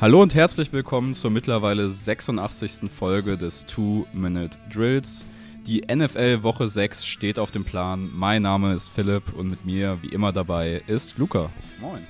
[0.00, 2.88] Hallo und herzlich willkommen zur mittlerweile 86.
[2.88, 5.26] Folge des Two-Minute Drills.
[5.66, 8.08] Die NFL Woche 6 steht auf dem Plan.
[8.14, 11.50] Mein Name ist Philipp und mit mir, wie immer dabei, ist Luca.
[11.80, 12.06] Moin.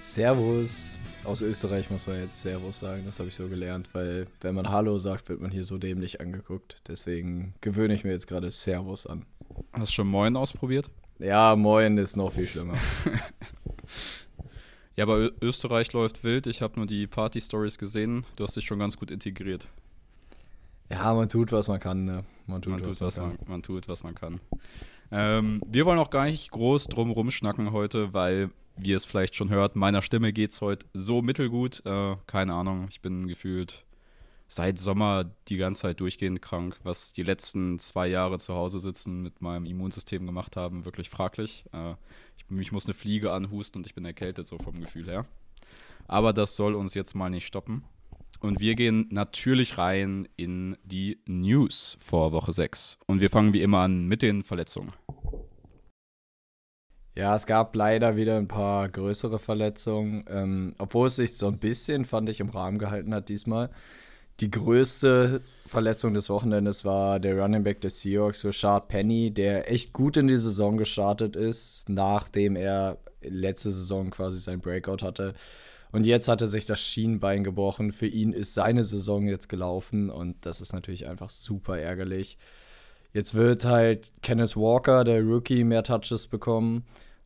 [0.00, 0.96] Servus.
[1.24, 4.70] Aus Österreich muss man jetzt Servus sagen, das habe ich so gelernt, weil wenn man
[4.70, 6.80] Hallo sagt, wird man hier so dämlich angeguckt.
[6.86, 9.26] Deswegen gewöhne ich mir jetzt gerade Servus an.
[9.72, 10.88] Hast du schon Moin ausprobiert?
[11.18, 12.74] Ja, Moin ist noch viel schlimmer.
[14.96, 16.46] Ja, aber Österreich läuft wild.
[16.46, 18.24] Ich habe nur die Party-Stories gesehen.
[18.36, 19.66] Du hast dich schon ganz gut integriert.
[20.88, 22.04] Ja, man tut, was man kann.
[22.04, 22.24] Ne?
[22.46, 24.40] Man tut, man was, tut was, man, man, tut, was man kann.
[25.10, 29.34] Ähm, wir wollen auch gar nicht groß drum rumschnacken heute, weil, wie ihr es vielleicht
[29.34, 31.82] schon hört, meiner Stimme geht es heute so mittelgut.
[31.84, 33.84] Äh, keine Ahnung, ich bin gefühlt
[34.54, 36.78] seit Sommer die ganze Zeit durchgehend krank.
[36.84, 41.64] Was die letzten zwei Jahre zu Hause sitzen mit meinem Immunsystem gemacht haben, wirklich fraglich.
[41.72, 41.94] Äh,
[42.36, 45.26] ich, mich muss eine Fliege anhusten und ich bin erkältet, so vom Gefühl her.
[46.06, 47.84] Aber das soll uns jetzt mal nicht stoppen.
[48.40, 52.98] Und wir gehen natürlich rein in die News vor Woche 6.
[53.06, 54.92] Und wir fangen wie immer an mit den Verletzungen.
[57.16, 61.58] Ja, es gab leider wieder ein paar größere Verletzungen, ähm, obwohl es sich so ein
[61.58, 63.70] bisschen, fand ich, im Rahmen gehalten hat diesmal.
[64.40, 69.92] Die größte Verletzung des Wochenendes war der Running Back des Seahawks, Rashard Penny, der echt
[69.92, 75.34] gut in die Saison gestartet ist, nachdem er letzte Saison quasi sein Breakout hatte.
[75.92, 77.92] Und jetzt hat er sich das Schienbein gebrochen.
[77.92, 82.36] Für ihn ist seine Saison jetzt gelaufen und das ist natürlich einfach super ärgerlich.
[83.12, 86.84] Jetzt wird halt Kenneth Walker, der Rookie, mehr Touches bekommen.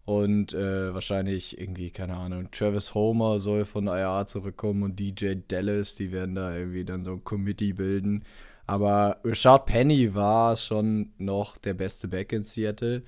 [0.08, 5.96] Und äh, wahrscheinlich irgendwie, keine Ahnung, Travis Homer soll von IR zurückkommen und DJ Dallas,
[5.96, 8.24] die werden da irgendwie dann so ein Committee bilden.
[8.66, 13.02] Aber Richard Penny war schon noch der beste Back in Seattle.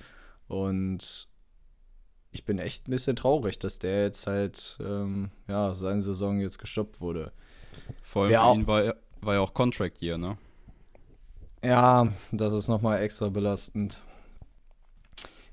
[0.47, 1.27] Und
[2.29, 6.59] ich bin echt ein bisschen traurig, dass der jetzt halt, ähm, ja, seine Saison jetzt
[6.59, 7.31] gestoppt wurde.
[8.03, 10.37] Vor allem Wer für ihn war, war ja auch Contract Year, ne?
[11.63, 13.99] Ja, das ist nochmal extra belastend.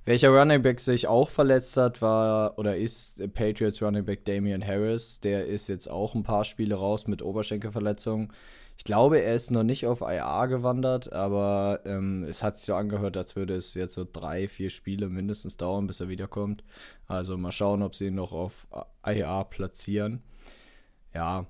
[0.08, 5.20] Welcher Running Back sich auch verletzt hat, war oder ist Patriots Running Back Damian Harris.
[5.20, 8.32] Der ist jetzt auch ein paar Spiele raus mit Oberschenkelverletzungen.
[8.78, 12.74] Ich glaube, er ist noch nicht auf IA gewandert, aber ähm, es hat sich so
[12.74, 16.64] angehört, als würde es jetzt so drei, vier Spiele mindestens dauern, bis er wiederkommt.
[17.06, 18.66] Also mal schauen, ob sie ihn noch auf
[19.06, 20.22] IA platzieren.
[21.14, 21.44] Ja,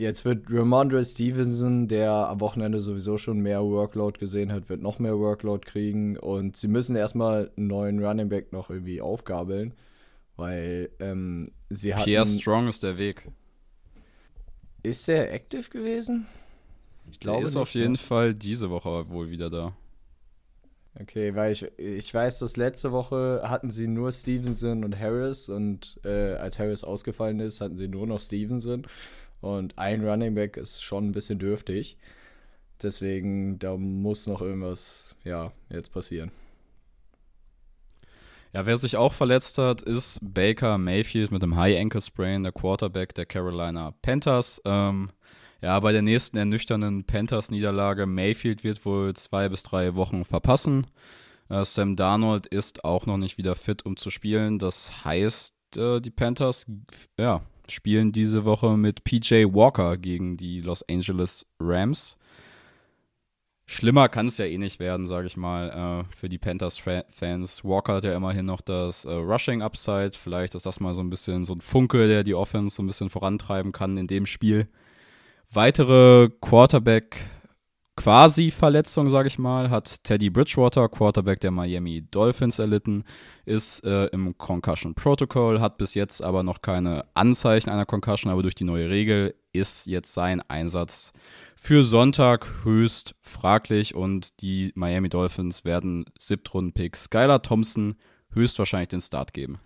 [0.00, 5.00] Jetzt wird Ramondre Stevenson, der am Wochenende sowieso schon mehr Workload gesehen hat, wird noch
[5.00, 9.74] mehr Workload kriegen und sie müssen erstmal einen neuen Running Back noch irgendwie aufgabeln,
[10.36, 12.04] weil ähm, sie hatten...
[12.04, 13.28] Pierre Strong ist der Weg.
[14.84, 16.28] Ist der active gewesen?
[17.10, 17.98] Ich glaube, der ist auf jeden mehr.
[17.98, 19.74] Fall diese Woche wohl wieder da.
[21.00, 25.98] Okay, weil ich, ich weiß, dass letzte Woche hatten sie nur Stevenson und Harris und
[26.04, 28.86] äh, als Harris ausgefallen ist, hatten sie nur noch Stevenson.
[29.40, 31.96] Und ein Running Back ist schon ein bisschen dürftig.
[32.82, 36.30] Deswegen, da muss noch irgendwas, ja, jetzt passieren.
[38.52, 42.52] Ja, wer sich auch verletzt hat, ist Baker Mayfield mit einem High Ankle Sprain, der
[42.52, 44.62] Quarterback der Carolina Panthers.
[44.64, 45.10] Ähm,
[45.60, 50.86] ja, bei der nächsten ernüchternden Panthers-Niederlage, Mayfield wird wohl zwei bis drei Wochen verpassen.
[51.50, 54.58] Äh, Sam Darnold ist auch noch nicht wieder fit, um zu spielen.
[54.58, 56.66] Das heißt, äh, die Panthers,
[57.18, 62.16] ja, spielen diese Woche mit PJ Walker gegen die Los Angeles Rams.
[63.66, 67.64] Schlimmer kann es ja eh nicht werden, sage ich mal, äh, für die Panthers-Fans.
[67.64, 70.12] Walker hat ja immerhin noch das äh, Rushing-Upside.
[70.12, 72.86] Vielleicht ist das mal so ein bisschen so ein Funke, der die Offense so ein
[72.86, 74.68] bisschen vorantreiben kann in dem Spiel.
[75.50, 77.26] Weitere Quarterback-
[78.08, 83.04] Quasi-Verletzung, sage ich mal, hat Teddy Bridgewater, Quarterback der Miami Dolphins, erlitten,
[83.44, 88.40] ist äh, im Concussion Protocol, hat bis jetzt aber noch keine Anzeichen einer Concussion, aber
[88.40, 91.12] durch die neue Regel ist jetzt sein Einsatz
[91.54, 97.96] für Sonntag höchst fraglich und die Miami Dolphins werden Siebtrunden-Pick Skylar Thompson
[98.32, 99.60] höchstwahrscheinlich den Start geben.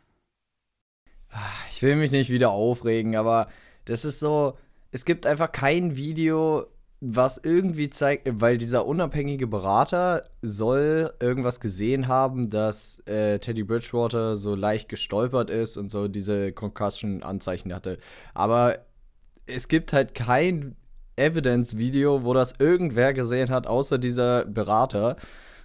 [1.71, 3.47] Ich will mich nicht wieder aufregen, aber
[3.85, 4.59] das ist so,
[4.91, 6.67] es gibt einfach kein Video,
[7.05, 14.37] was irgendwie zeigt, weil dieser unabhängige Berater soll irgendwas gesehen haben, dass äh, Teddy Bridgewater
[14.37, 17.99] so leicht gestolpert ist und so diese Concussion-Anzeichen hatte.
[18.35, 18.79] Aber
[19.47, 20.77] es gibt halt kein
[21.17, 25.17] Evidence-Video, wo das irgendwer gesehen hat, außer dieser Berater.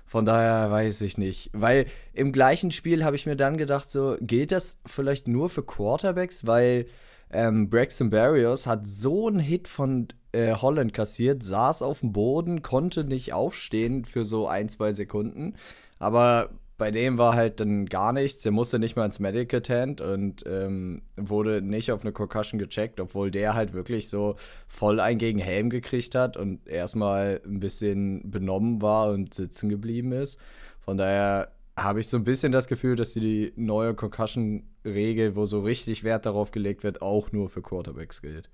[0.08, 1.52] Von daher weiß ich nicht.
[1.54, 5.62] Weil im gleichen Spiel habe ich mir dann gedacht, so, gilt das vielleicht nur für
[5.62, 6.48] Quarterbacks?
[6.48, 6.88] Weil
[7.30, 10.08] ähm, Braxton Barrios hat so einen Hit von
[10.38, 15.56] äh, Holland kassiert, saß auf dem Boden, konnte nicht aufstehen für so ein, zwei Sekunden.
[16.00, 18.44] Aber bei dem war halt dann gar nichts.
[18.44, 23.00] Der musste nicht mal ins Medical Tent und ähm, wurde nicht auf eine Concussion gecheckt,
[23.00, 24.36] obwohl der halt wirklich so
[24.68, 30.12] voll ein gegen Helm gekriegt hat und erstmal ein bisschen benommen war und sitzen geblieben
[30.12, 30.40] ist.
[30.80, 35.62] Von daher habe ich so ein bisschen das Gefühl, dass die neue Concussion-Regel, wo so
[35.62, 38.50] richtig Wert darauf gelegt wird, auch nur für Quarterbacks gilt.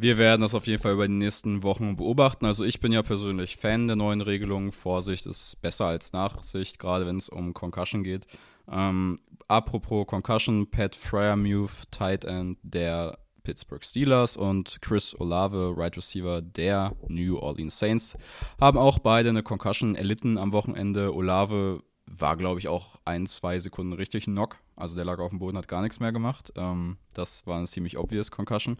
[0.00, 2.46] Wir werden das auf jeden Fall über die nächsten Wochen beobachten.
[2.46, 4.70] Also ich bin ja persönlich Fan der neuen Regelung.
[4.70, 8.28] Vorsicht ist besser als Nachsicht, gerade wenn es um Concussion geht.
[8.70, 9.18] Ähm,
[9.48, 16.94] apropos Concussion, Pat Fryermuth, Tight End der Pittsburgh Steelers und Chris Olave, Right Receiver der
[17.08, 18.16] New Orleans Saints,
[18.60, 21.12] haben auch beide eine Concussion erlitten am Wochenende.
[21.12, 24.58] Olave war, glaube ich, auch ein, zwei Sekunden richtig knock.
[24.78, 26.52] Also der lag auf dem Boden, hat gar nichts mehr gemacht.
[26.56, 28.78] Ähm, das war eine ziemlich obvious Concussion.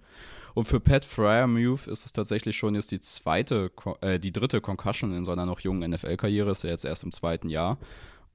[0.54, 5.12] Und für Pat Fryermuth ist es tatsächlich schon jetzt die zweite, äh, die dritte Concussion
[5.12, 6.50] in seiner noch jungen NFL-Karriere.
[6.50, 7.78] Ist er jetzt erst im zweiten Jahr.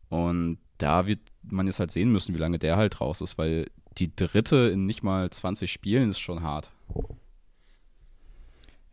[0.10, 3.68] Und da wird man jetzt halt sehen müssen, wie lange der halt raus ist, weil
[3.98, 6.70] die dritte in nicht mal 20 Spielen ist schon hart.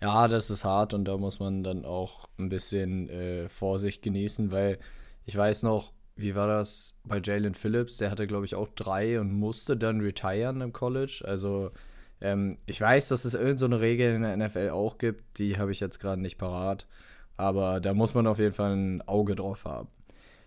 [0.01, 4.51] Ja, das ist hart und da muss man dann auch ein bisschen äh, Vorsicht genießen,
[4.51, 4.79] weil
[5.27, 7.97] ich weiß noch, wie war das bei Jalen Phillips?
[7.97, 11.23] Der hatte, glaube ich, auch drei und musste dann retiren im College.
[11.27, 11.71] Also,
[12.21, 15.39] ähm, ich weiß, dass es irgendeine so Regel in der NFL auch gibt.
[15.39, 16.87] Die habe ich jetzt gerade nicht parat.
[17.37, 19.89] Aber da muss man auf jeden Fall ein Auge drauf haben.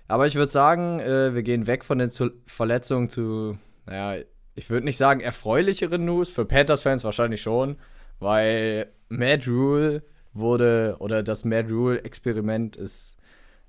[0.08, 4.24] Aber ich würde sagen, äh, wir gehen weg von den zu Verletzungen zu, naja,
[4.56, 6.30] ich würde nicht sagen erfreulicheren News.
[6.30, 7.78] Für Panthers-Fans wahrscheinlich schon,
[8.20, 10.04] weil Matt Rule
[10.34, 13.18] wurde, oder das Matt Rule-Experiment ist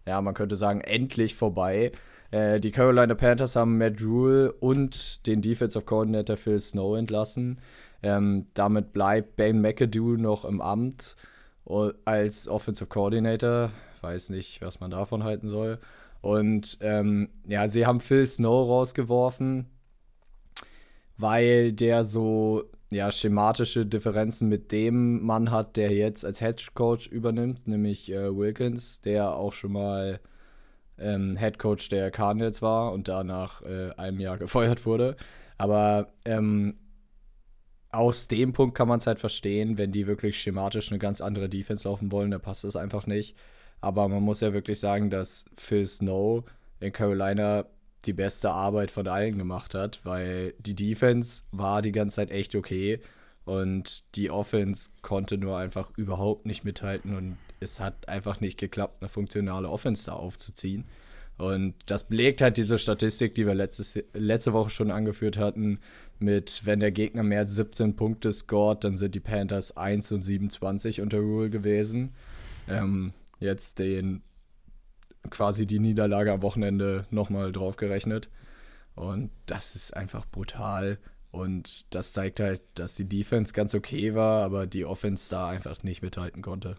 [0.06, 1.92] ja, man könnte sagen, endlich vorbei.
[2.30, 7.60] Äh, die Carolina Panthers haben Matt Rule und den Defensive Coordinator Phil Snow entlassen.
[8.02, 11.16] Ähm, damit bleibt Ben McAdoo noch im Amt
[12.04, 13.70] als Offensive Coordinator.
[14.02, 15.78] Weiß nicht, was man davon halten soll.
[16.20, 19.66] Und ähm, ja, sie haben Phil Snow rausgeworfen,
[21.16, 27.08] weil der so ja, schematische Differenzen mit dem Mann hat, der jetzt als Head Coach
[27.08, 30.20] übernimmt, nämlich äh, Wilkins, der auch schon mal
[30.98, 35.16] ähm, Head Coach der Cardinals war und danach äh, einem Jahr gefeuert wurde.
[35.58, 36.78] Aber ähm,
[37.90, 41.48] aus dem Punkt kann man es halt verstehen, wenn die wirklich schematisch eine ganz andere
[41.48, 43.36] Defense laufen wollen, dann passt es einfach nicht.
[43.80, 46.44] Aber man muss ja wirklich sagen, dass Phil Snow
[46.80, 47.66] in Carolina
[48.06, 52.54] die beste Arbeit von allen gemacht hat, weil die Defense war die ganze Zeit echt
[52.54, 53.00] okay
[53.44, 59.02] und die Offense konnte nur einfach überhaupt nicht mithalten und es hat einfach nicht geklappt,
[59.02, 60.84] eine funktionale Offense da aufzuziehen.
[61.36, 65.80] Und das belegt halt diese Statistik, die wir letztes, letzte Woche schon angeführt hatten,
[66.20, 70.22] mit wenn der Gegner mehr als 17 Punkte scored, dann sind die Panthers 1 und
[70.22, 72.14] 27 unter Rule gewesen.
[72.68, 74.22] Ähm, jetzt den
[75.30, 78.28] quasi die Niederlage am Wochenende nochmal draufgerechnet.
[78.94, 80.98] Und das ist einfach brutal.
[81.30, 85.82] Und das zeigt halt, dass die Defense ganz okay war, aber die Offense da einfach
[85.82, 86.76] nicht mithalten konnte.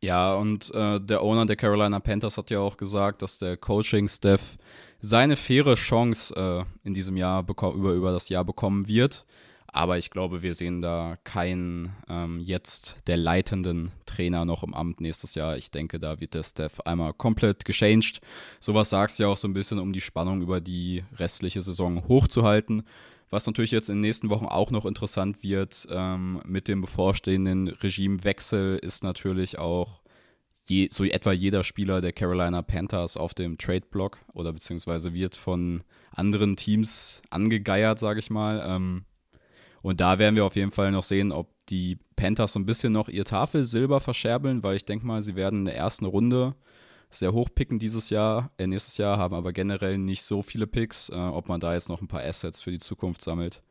[0.00, 4.56] Ja, und äh, der Owner der Carolina Panthers hat ja auch gesagt, dass der Coaching-Staff
[5.00, 9.24] seine faire Chance äh, in diesem Jahr über, über das Jahr bekommen wird.
[9.74, 15.00] Aber ich glaube, wir sehen da keinen ähm, jetzt der leitenden Trainer noch im Amt
[15.00, 15.56] nächstes Jahr.
[15.56, 18.20] Ich denke, da wird der Staff einmal komplett gechanged.
[18.60, 22.06] Sowas sagst du ja auch so ein bisschen, um die Spannung über die restliche Saison
[22.06, 22.84] hochzuhalten.
[23.30, 27.66] Was natürlich jetzt in den nächsten Wochen auch noch interessant wird ähm, mit dem bevorstehenden
[27.66, 30.02] Regimewechsel, ist natürlich auch
[30.68, 35.82] je, so etwa jeder Spieler der Carolina Panthers auf dem Trade-Block oder beziehungsweise wird von
[36.12, 38.62] anderen Teams angegeiert, sage ich mal.
[38.64, 39.04] Ähm,
[39.84, 42.94] und da werden wir auf jeden Fall noch sehen, ob die Panthers so ein bisschen
[42.94, 46.54] noch ihr Tafelsilber verscherbeln, weil ich denke mal, sie werden in der ersten Runde
[47.10, 51.10] sehr hoch picken dieses Jahr, äh, nächstes Jahr, haben aber generell nicht so viele Picks,
[51.10, 53.62] äh, ob man da jetzt noch ein paar Assets für die Zukunft sammelt.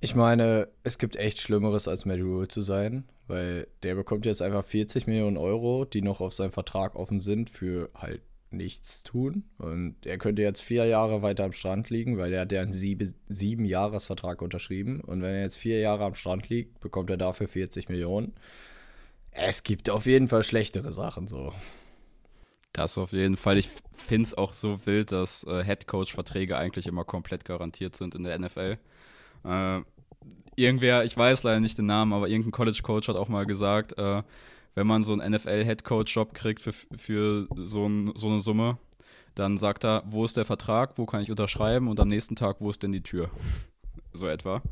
[0.00, 4.42] Ich meine, es gibt echt Schlimmeres als Matt Rule zu sein, weil der bekommt jetzt
[4.42, 9.44] einfach 40 Millionen Euro, die noch auf seinem Vertrag offen sind für halt nichts tun.
[9.58, 12.72] Und er könnte jetzt vier Jahre weiter am Strand liegen, weil er hat ja einen
[12.72, 15.00] sieben, sieben Jahresvertrag unterschrieben.
[15.00, 18.34] Und wenn er jetzt vier Jahre am Strand liegt, bekommt er dafür 40 Millionen.
[19.30, 21.52] Es gibt auf jeden Fall schlechtere Sachen so.
[22.72, 23.58] Das auf jeden Fall.
[23.58, 28.24] Ich finde es auch so wild, dass äh, Headcoach-Verträge eigentlich immer komplett garantiert sind in
[28.24, 28.78] der NFL.
[29.44, 29.80] Äh,
[30.56, 34.22] irgendwer, ich weiß leider nicht den Namen, aber irgendein College-Coach hat auch mal gesagt, äh,
[34.78, 38.78] wenn man so einen NFL-Headcoach-Job kriegt für, für so, ein, so eine Summe,
[39.34, 42.58] dann sagt er, wo ist der Vertrag, wo kann ich unterschreiben und am nächsten Tag,
[42.60, 43.28] wo ist denn die Tür?
[44.12, 44.62] So etwa.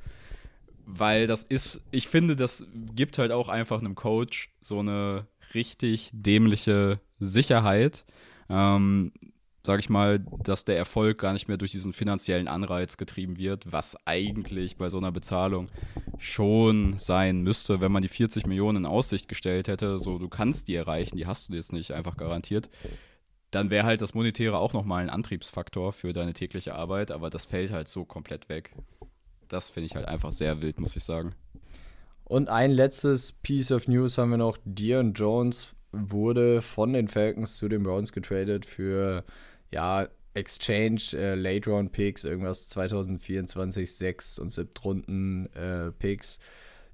[0.85, 6.11] Weil das ist, ich finde, das gibt halt auch einfach einem Coach so eine richtig
[6.13, 8.05] dämliche Sicherheit.
[8.49, 9.13] Ähm,
[9.67, 13.71] sage ich mal, dass der Erfolg gar nicht mehr durch diesen finanziellen Anreiz getrieben wird,
[13.71, 15.69] was eigentlich bei so einer Bezahlung
[16.19, 20.69] schon sein müsste, wenn man die 40 Millionen in Aussicht gestellt hätte, so du kannst
[20.69, 22.71] die erreichen, die hast du jetzt nicht einfach garantiert,
[23.51, 27.45] dann wäre halt das Monetäre auch nochmal ein Antriebsfaktor für deine tägliche Arbeit, aber das
[27.45, 28.73] fällt halt so komplett weg.
[29.49, 31.35] Das finde ich halt einfach sehr wild, muss ich sagen.
[32.25, 34.59] Und ein letztes Piece of News haben wir noch.
[34.65, 39.25] Dion Jones wurde von den Falcons zu den Browns getradet für
[39.71, 46.39] ja, Exchange, äh, Late Round Picks, irgendwas 2024, 6 und 7 Runden äh, Picks.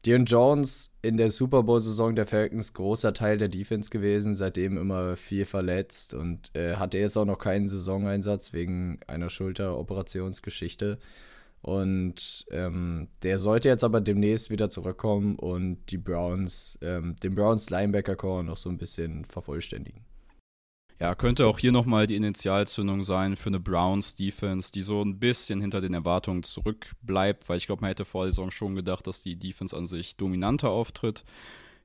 [0.04, 5.16] Dion Jones in der Super Bowl-Saison der Falcons großer Teil der Defense gewesen, seitdem immer
[5.16, 10.98] viel verletzt und äh, hatte jetzt auch noch keinen Saisoneinsatz wegen einer Schulteroperationsgeschichte.
[11.60, 17.70] Und ähm, der sollte jetzt aber demnächst wieder zurückkommen und die Browns, ähm, den Browns
[17.70, 20.04] Linebacker-Core noch so ein bisschen vervollständigen.
[20.98, 25.60] Ja, könnte auch hier nochmal die Initialzündung sein für eine Browns-Defense, die so ein bisschen
[25.60, 29.22] hinter den Erwartungen zurückbleibt, weil ich glaube, man hätte vor der Saison schon gedacht, dass
[29.22, 31.24] die Defense an sich dominanter auftritt.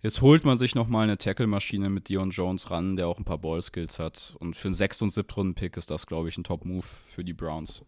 [0.01, 3.39] Jetzt holt man sich nochmal eine Tackle-Maschine mit Dion Jones ran, der auch ein paar
[3.39, 4.35] Ball-Skills hat.
[4.39, 7.83] Und für einen 6- und 7-Runden-Pick ist das, glaube ich, ein Top-Move für die Browns.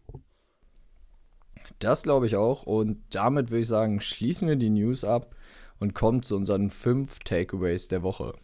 [1.78, 2.64] Das glaube ich auch.
[2.64, 5.36] Und damit würde ich sagen, schließen wir die News ab
[5.78, 8.34] und kommen zu unseren fünf Takeaways der Woche.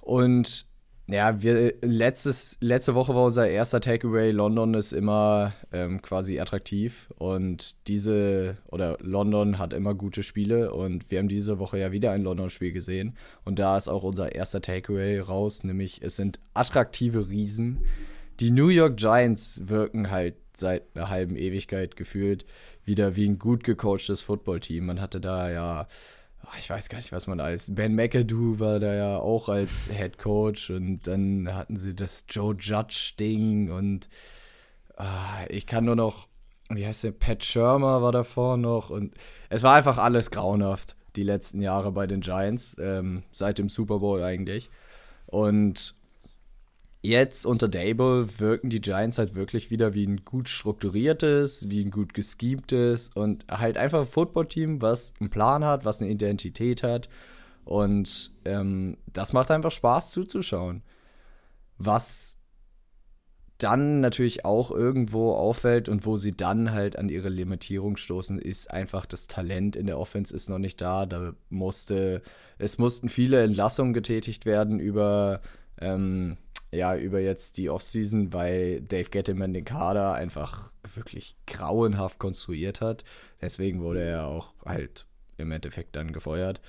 [0.00, 0.66] Und
[1.12, 4.30] ja, wir, letztes, letzte Woche war unser erster Takeaway.
[4.30, 11.10] London ist immer ähm, quasi attraktiv und diese, oder London hat immer gute Spiele und
[11.10, 14.60] wir haben diese Woche ja wieder ein London-Spiel gesehen und da ist auch unser erster
[14.60, 17.84] Takeaway raus, nämlich es sind attraktive Riesen.
[18.38, 22.44] Die New York Giants wirken halt seit einer halben Ewigkeit gefühlt
[22.84, 24.86] wieder wie ein gut gecoachtes Footballteam.
[24.86, 25.88] Man hatte da ja
[26.58, 27.74] ich weiß gar nicht, was man als.
[27.74, 32.54] Ben McAdoo war da ja auch als Head Coach und dann hatten sie das Joe
[32.58, 34.08] Judge-Ding und
[34.98, 36.28] äh, ich kann nur noch,
[36.68, 39.14] wie heißt der, Pat Shermer war davor noch und
[39.48, 43.98] es war einfach alles grauenhaft, die letzten Jahre bei den Giants, ähm, seit dem Super
[43.98, 44.70] Bowl eigentlich.
[45.26, 45.94] Und
[47.02, 51.90] Jetzt unter Dable wirken die Giants halt wirklich wieder wie ein gut strukturiertes, wie ein
[51.90, 57.08] gut geschemtes und halt einfach ein Footballteam, was einen Plan hat, was eine Identität hat.
[57.64, 60.82] Und ähm, das macht einfach Spaß zuzuschauen.
[61.78, 62.36] Was
[63.56, 68.70] dann natürlich auch irgendwo auffällt und wo sie dann halt an ihre Limitierung stoßen, ist
[68.70, 71.06] einfach das Talent in der Offense ist noch nicht da.
[71.06, 72.20] Da musste,
[72.58, 75.40] es mussten viele Entlassungen getätigt werden über
[75.80, 76.36] ähm,
[76.72, 83.04] ja, über jetzt die Offseason, weil Dave Gettleman den Kader einfach wirklich grauenhaft konstruiert hat.
[83.40, 86.60] Deswegen wurde er auch halt im Endeffekt dann gefeuert.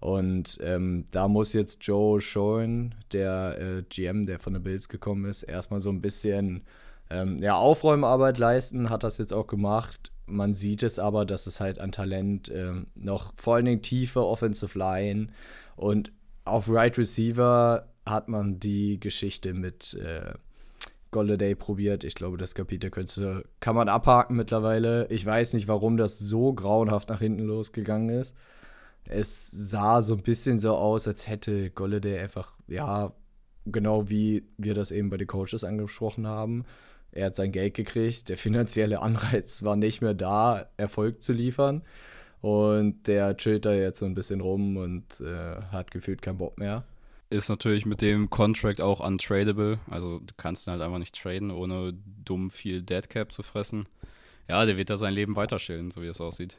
[0.00, 5.26] Und ähm, da muss jetzt Joe Schoen, der äh, GM, der von den Bills gekommen
[5.26, 6.62] ist, erstmal so ein bisschen
[7.10, 10.10] ähm, ja, Aufräumarbeit leisten, hat das jetzt auch gemacht.
[10.26, 14.24] Man sieht es aber, dass es halt an Talent ähm, noch vor allen Dingen tiefe
[14.24, 15.28] Offensive Line
[15.76, 16.12] und
[16.44, 20.34] auf Right Receiver hat man die Geschichte mit äh,
[21.10, 22.04] Golladay probiert.
[22.04, 25.06] Ich glaube, das Kapitel könnte, kann man abhaken mittlerweile.
[25.08, 28.36] Ich weiß nicht, warum das so grauenhaft nach hinten losgegangen ist.
[29.08, 33.12] Es sah so ein bisschen so aus, als hätte Golladay einfach, ja,
[33.66, 36.64] genau wie wir das eben bei den Coaches angesprochen haben.
[37.12, 41.82] Er hat sein Geld gekriegt, der finanzielle Anreiz war nicht mehr da, Erfolg zu liefern.
[42.40, 46.56] Und der chillt da jetzt so ein bisschen rum und äh, hat gefühlt keinen Bock
[46.58, 46.84] mehr
[47.30, 49.78] ist natürlich mit dem Contract auch untradable.
[49.88, 51.94] Also du kannst ihn halt einfach nicht traden, ohne
[52.24, 53.88] dumm viel Deadcap zu fressen.
[54.48, 56.58] Ja, der wird da sein Leben weiterschillen, so wie es aussieht.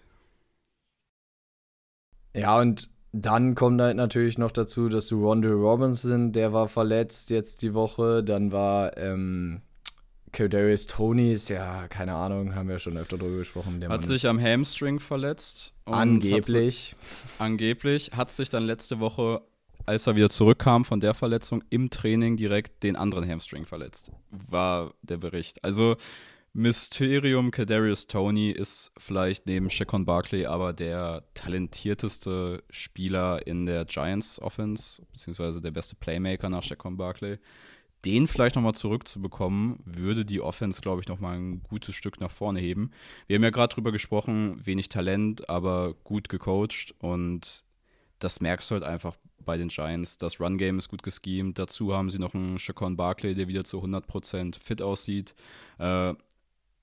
[2.33, 7.29] Ja, und dann kommt halt natürlich noch dazu, dass du Rondell Robinson, der war verletzt
[7.29, 8.23] jetzt die Woche.
[8.23, 9.61] Dann war ähm,
[10.31, 13.85] Kadarius Tony, ist ja, keine Ahnung, haben wir schon öfter drüber gesprochen.
[13.89, 15.73] hat sich am Hamstring verletzt.
[15.83, 16.95] angeblich.
[17.01, 18.11] Hat, angeblich.
[18.13, 19.41] Hat sich dann letzte Woche
[19.85, 24.11] als er wieder zurückkam von der Verletzung, im Training direkt den anderen Hamstring verletzt.
[24.29, 25.63] War der Bericht.
[25.63, 25.97] Also
[26.53, 34.41] Mysterium Kadarius Tony ist vielleicht neben Shaquan Barkley aber der talentierteste Spieler in der Giants
[34.41, 37.39] Offense, beziehungsweise der beste Playmaker nach Shaquan Barkley.
[38.03, 42.59] Den vielleicht nochmal zurückzubekommen, würde die Offense, glaube ich, nochmal ein gutes Stück nach vorne
[42.59, 42.91] heben.
[43.27, 47.63] Wir haben ja gerade drüber gesprochen, wenig Talent, aber gut gecoacht und
[48.23, 50.17] das merkst du halt einfach bei den Giants.
[50.17, 51.57] Das Run-Game ist gut geschemt.
[51.59, 55.35] Dazu haben sie noch einen Shaquan Barkley, der wieder zu 100% fit aussieht.
[55.79, 56.13] Äh,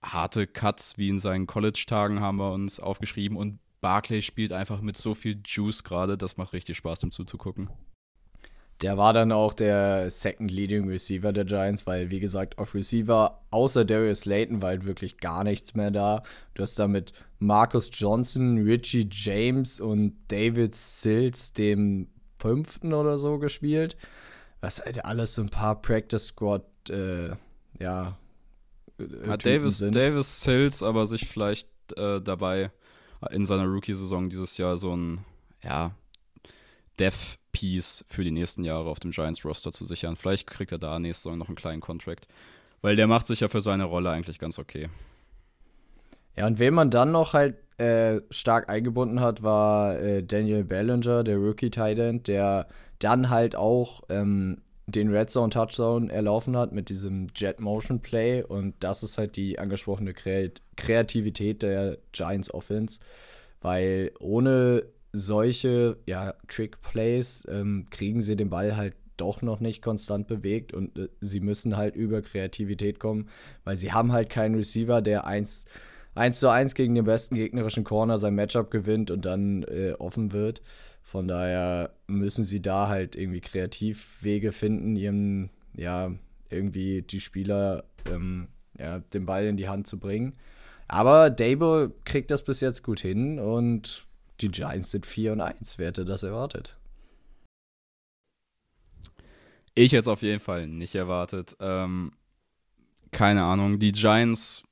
[0.03, 3.37] harte Cuts wie in seinen College-Tagen haben wir uns aufgeschrieben.
[3.37, 6.19] Und Barkley spielt einfach mit so viel Juice gerade.
[6.19, 7.71] Das macht richtig Spaß, dem zuzugucken.
[8.81, 13.43] Der war dann auch der Second Leading Receiver der Giants, weil, wie gesagt, auf Receiver
[13.51, 16.23] außer Darius Slayton war halt wirklich gar nichts mehr da.
[16.55, 23.39] Du hast da mit Marcus Johnson, Richie James und David Sills, dem fünften oder so,
[23.39, 23.97] gespielt.
[24.61, 27.31] Was halt alles so ein paar Practice Squad, äh,
[27.79, 28.19] ja.
[28.99, 29.95] Äh, Hat Davis, sind.
[29.95, 32.73] Davis Sills aber sich vielleicht äh, dabei
[33.31, 35.25] in seiner Rookie-Saison dieses Jahr so ein,
[35.63, 35.93] ja,
[36.99, 40.17] Dev Piece für die nächsten Jahre auf dem Giants-Roster zu sichern.
[40.17, 42.27] Vielleicht kriegt er da nächste Saison noch einen kleinen Contract.
[42.81, 44.89] Weil der macht sich ja für seine Rolle eigentlich ganz okay.
[46.39, 51.25] Ja, und wen man dann noch halt äh, stark eingebunden hat, war äh, Daniel Ballinger,
[51.25, 52.69] der Rookie-Titan, der
[53.01, 58.43] dann halt auch ähm, den Red Zone Touchdown erlaufen hat mit diesem Jet Motion Play.
[58.43, 60.15] Und das ist halt die angesprochene
[60.77, 63.01] Kreativität der Giants Offense.
[63.61, 70.29] Weil ohne solche ja, Trick-Plays ähm, kriegen sie den Ball halt doch noch nicht konstant
[70.29, 73.29] bewegt und äh, sie müssen halt über Kreativität kommen,
[73.65, 75.67] weil sie haben halt keinen Receiver, der 1,
[76.15, 80.33] 1 zu 1 gegen den besten gegnerischen Corner sein Matchup gewinnt und dann äh, offen
[80.33, 80.63] wird.
[81.03, 86.13] Von daher müssen sie da halt irgendwie Kreativwege finden, ihren, ja,
[86.51, 88.49] irgendwie die Spieler ähm,
[88.79, 90.35] ja, den Ball in die Hand zu bringen.
[90.87, 94.07] Aber Dable kriegt das bis jetzt gut hin und
[94.41, 95.79] die Giants sind 4 und 1.
[95.79, 96.79] Wer hätte das erwartet?
[99.75, 101.57] Ich hätte es auf jeden Fall nicht erwartet.
[101.61, 102.13] Ähm,
[103.11, 103.79] keine Ahnung.
[103.79, 104.65] Die Giants,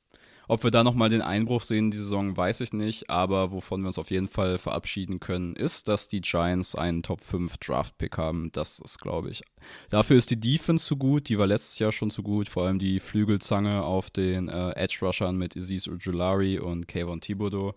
[0.48, 3.10] ob wir da nochmal den Einbruch sehen, die Saison, weiß ich nicht.
[3.10, 7.22] Aber wovon wir uns auf jeden Fall verabschieden können, ist, dass die Giants einen Top
[7.22, 8.50] 5 Draft-Pick haben.
[8.52, 9.42] Das ist, glaube ich.
[9.90, 11.28] Dafür ist die Defense zu gut.
[11.28, 12.48] Die war letztes Jahr schon zu gut.
[12.48, 17.74] Vor allem die Flügelzange auf den äh, Edge-Rushern mit Aziz Ujulari und Kayvon Thibodeau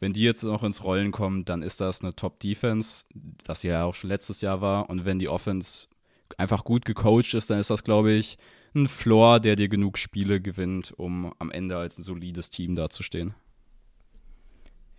[0.00, 3.06] wenn die jetzt noch ins Rollen kommen, dann ist das eine Top-Defense,
[3.46, 4.90] was ja auch schon letztes Jahr war.
[4.90, 5.88] Und wenn die Offense
[6.36, 8.36] einfach gut gecoacht ist, dann ist das, glaube ich,
[8.74, 13.34] ein Floor, der dir genug Spiele gewinnt, um am Ende als ein solides Team dazustehen.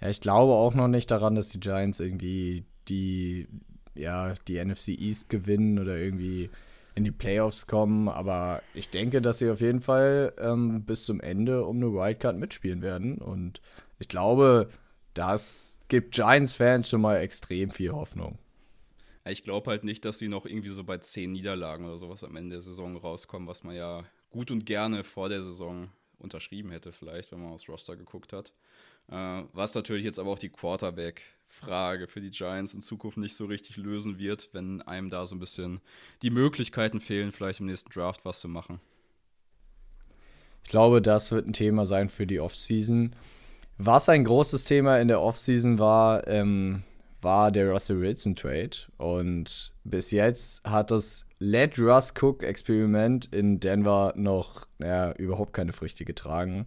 [0.02, 3.48] Ja, ich glaube auch noch nicht daran, dass die Giants irgendwie die,
[3.96, 6.50] ja, die NFC East gewinnen oder irgendwie
[6.96, 11.20] in die Playoffs kommen, aber ich denke, dass sie auf jeden Fall ähm, bis zum
[11.20, 13.18] Ende um eine Wildcard mitspielen werden.
[13.18, 13.62] Und
[14.00, 14.70] ich glaube,
[15.14, 18.38] das gibt Giants-Fans schon mal extrem viel Hoffnung.
[19.28, 22.36] Ich glaube halt nicht, dass sie noch irgendwie so bei zehn Niederlagen oder sowas am
[22.36, 26.92] Ende der Saison rauskommen, was man ja gut und gerne vor der Saison unterschrieben hätte,
[26.92, 28.54] vielleicht, wenn man aufs Roster geguckt hat.
[29.10, 33.46] Äh, was natürlich jetzt aber auch die Quarterback-Frage für die Giants in Zukunft nicht so
[33.46, 35.80] richtig lösen wird, wenn einem da so ein bisschen
[36.22, 38.80] die Möglichkeiten fehlen, vielleicht im nächsten Draft was zu machen.
[40.64, 43.16] Ich glaube, das wird ein Thema sein für die Offseason.
[43.78, 46.84] Was ein großes Thema in der Offseason war, ähm,
[47.26, 48.78] war der Russell Wilson Trade.
[48.98, 55.74] Und bis jetzt hat das Let Russ Cook Experiment in Denver noch ja, überhaupt keine
[55.74, 56.66] Früchte getragen.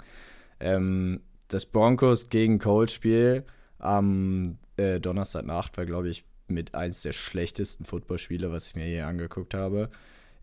[0.60, 3.44] Ähm, das Broncos gegen Colts Spiel
[3.78, 9.00] am äh, Donnerstagnacht war, glaube ich, mit eins der schlechtesten Footballspiele, was ich mir je
[9.00, 9.88] angeguckt habe.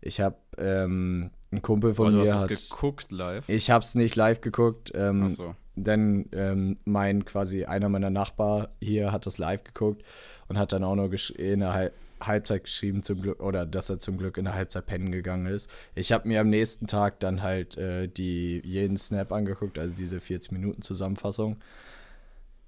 [0.00, 2.24] Ich habe ähm, ein Kumpel von oh, mir.
[2.24, 3.48] Du hast hat, geguckt live?
[3.48, 4.92] Ich habe es nicht live geguckt.
[4.94, 5.54] Ähm, so.
[5.76, 10.02] Denn ähm, mein quasi einer meiner Nachbar hier hat das live geguckt
[10.48, 13.98] und hat dann auch noch in der Halb Halbzeit geschrieben zum Glück oder dass er
[13.98, 15.70] zum Glück in der Halbzeit pennen gegangen ist.
[15.94, 20.20] Ich habe mir am nächsten Tag dann halt äh, die jeden Snap angeguckt, also diese
[20.20, 21.58] 40 Minuten Zusammenfassung.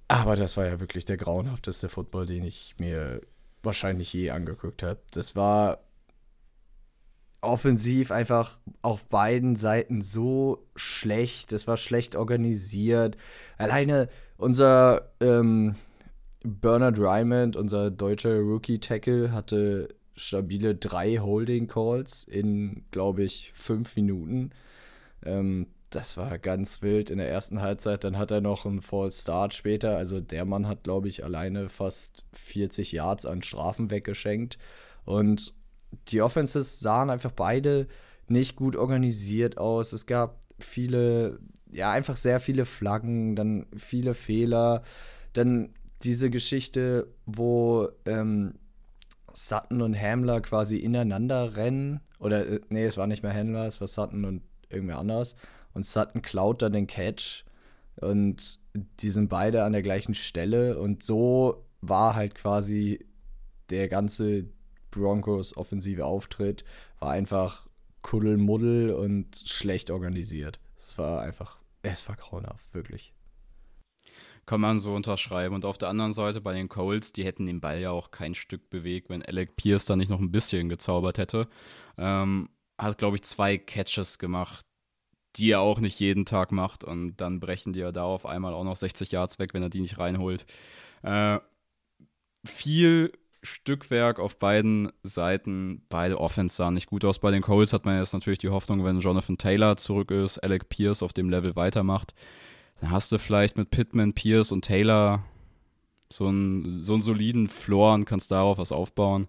[0.07, 3.21] Aber das war ja wirklich der grauenhafteste Football, den ich mir
[3.63, 4.99] wahrscheinlich je angeguckt habe.
[5.11, 5.79] Das war
[7.41, 11.53] offensiv einfach auf beiden Seiten so schlecht.
[11.53, 13.17] Es war schlecht organisiert.
[13.57, 15.75] Alleine unser ähm,
[16.43, 24.51] Bernard Ryman, unser deutscher Rookie-Tackle, hatte stabile drei Holding Calls in, glaube ich, fünf Minuten.
[25.25, 28.03] Ähm, das war ganz wild in der ersten Halbzeit.
[28.03, 29.97] Dann hat er noch einen False Start später.
[29.97, 34.59] Also der Mann hat, glaube ich, alleine fast 40 Yards an Strafen weggeschenkt.
[35.05, 35.53] Und
[36.09, 37.87] die Offenses sahen einfach beide
[38.27, 39.93] nicht gut organisiert aus.
[39.93, 41.39] Es gab viele,
[41.71, 44.83] ja, einfach sehr viele Flaggen, dann viele Fehler.
[45.33, 45.73] Dann
[46.03, 48.55] diese Geschichte, wo ähm,
[49.33, 52.01] Sutton und Hamler quasi ineinander rennen.
[52.19, 55.35] Oder, äh, nee, es war nicht mehr Hamler, es war Sutton und irgendwer anders.
[55.73, 57.45] Und Sutton klaut dann den Catch.
[58.01, 60.79] Und die sind beide an der gleichen Stelle.
[60.79, 63.05] Und so war halt quasi
[63.69, 64.45] der ganze
[64.91, 66.63] Broncos offensive Auftritt
[66.99, 67.67] war einfach
[68.01, 70.59] Kuddelmuddel und schlecht organisiert.
[70.77, 73.13] Es war einfach, es war grauenhaft, wirklich.
[74.45, 75.53] Kann man so unterschreiben.
[75.53, 78.33] Und auf der anderen Seite bei den Colts, die hätten den Ball ja auch kein
[78.33, 81.47] Stück bewegt, wenn Alec Pierce da nicht noch ein bisschen gezaubert hätte.
[81.97, 84.65] Ähm, hat, glaube ich, zwei Catches gemacht,
[85.35, 86.83] die er auch nicht jeden Tag macht.
[86.83, 89.69] Und dann brechen die ja da auf einmal auch noch 60 Yards weg, wenn er
[89.69, 90.47] die nicht reinholt.
[91.03, 91.39] Äh,
[92.43, 95.83] viel Stückwerk auf beiden Seiten.
[95.89, 97.19] Beide Offense sahen nicht gut aus.
[97.19, 100.69] Bei den Coles hat man jetzt natürlich die Hoffnung, wenn Jonathan Taylor zurück ist, Alec
[100.69, 102.13] Pierce auf dem Level weitermacht,
[102.81, 105.23] dann hast du vielleicht mit Pittman, Pierce und Taylor
[106.11, 109.27] so einen, so einen soliden Floor und kannst darauf was aufbauen.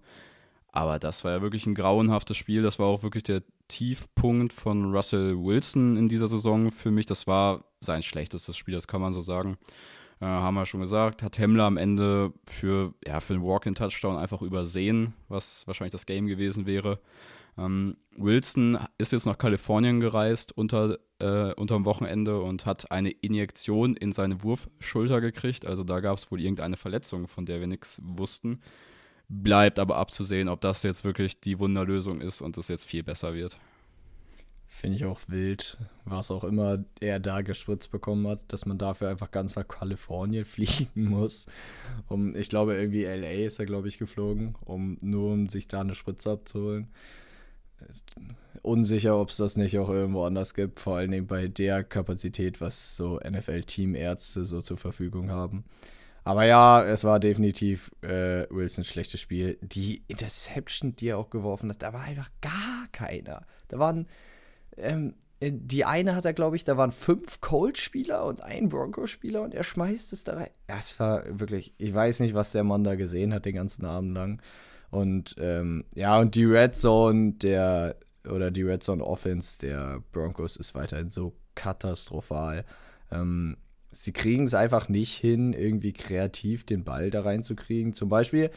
[0.73, 2.63] Aber das war ja wirklich ein grauenhaftes Spiel.
[2.63, 7.07] Das war auch wirklich der Tiefpunkt von Russell Wilson in dieser Saison für mich.
[7.07, 9.59] Das war sein schlechtestes Spiel, das kann man so sagen.
[10.21, 11.23] Äh, haben wir schon gesagt.
[11.23, 16.27] Hat Hemmler am Ende für, ja, für einen Walk-in-Touchdown einfach übersehen, was wahrscheinlich das Game
[16.27, 17.01] gewesen wäre.
[17.57, 23.97] Ähm, Wilson ist jetzt nach Kalifornien gereist unter, äh, unterm Wochenende und hat eine Injektion
[23.97, 25.67] in seine Wurfschulter gekriegt.
[25.67, 28.61] Also da gab es wohl irgendeine Verletzung, von der wir nichts wussten.
[29.29, 33.35] Bleibt aber abzusehen, ob das jetzt wirklich die Wunderlösung ist und es jetzt viel besser
[33.35, 33.59] wird.
[34.81, 39.11] Finde ich auch wild, was auch immer er da gespritzt bekommen hat, dass man dafür
[39.11, 41.45] einfach ganz nach Kalifornien fliegen muss.
[42.09, 45.83] Um, ich glaube, irgendwie LA ist er, glaube ich, geflogen, um nur um sich da
[45.83, 46.89] eine Spritze abzuholen.
[48.63, 52.63] Unsicher, ob es das nicht auch irgendwo anders gibt, vor allen Dingen bei der Kapazität,
[52.63, 55.65] was so NFL-Teamärzte so zur Verfügung haben.
[56.25, 59.59] Aber ja, es war definitiv äh, Wilsons schlechtes Spiel.
[59.61, 63.43] Die Interception, die er auch geworfen hat, da war einfach gar keiner.
[63.69, 64.07] Da waren,
[64.83, 69.55] ähm, die eine hat er, glaube ich, da waren fünf Cold-Spieler und ein Bronco-Spieler und
[69.55, 70.51] er schmeißt es da rein.
[70.67, 74.15] Das war wirklich, ich weiß nicht, was der Mann da gesehen hat den ganzen Abend
[74.15, 74.43] lang.
[74.91, 77.97] Und ähm, ja, und die Red Zone der,
[78.29, 82.67] oder die Red Zone Offense der Broncos ist weiterhin so katastrophal.
[83.11, 83.57] Ähm,
[83.93, 87.95] sie kriegen es einfach nicht hin, irgendwie kreativ den Ball da reinzukriegen.
[87.95, 88.51] Zum Beispiel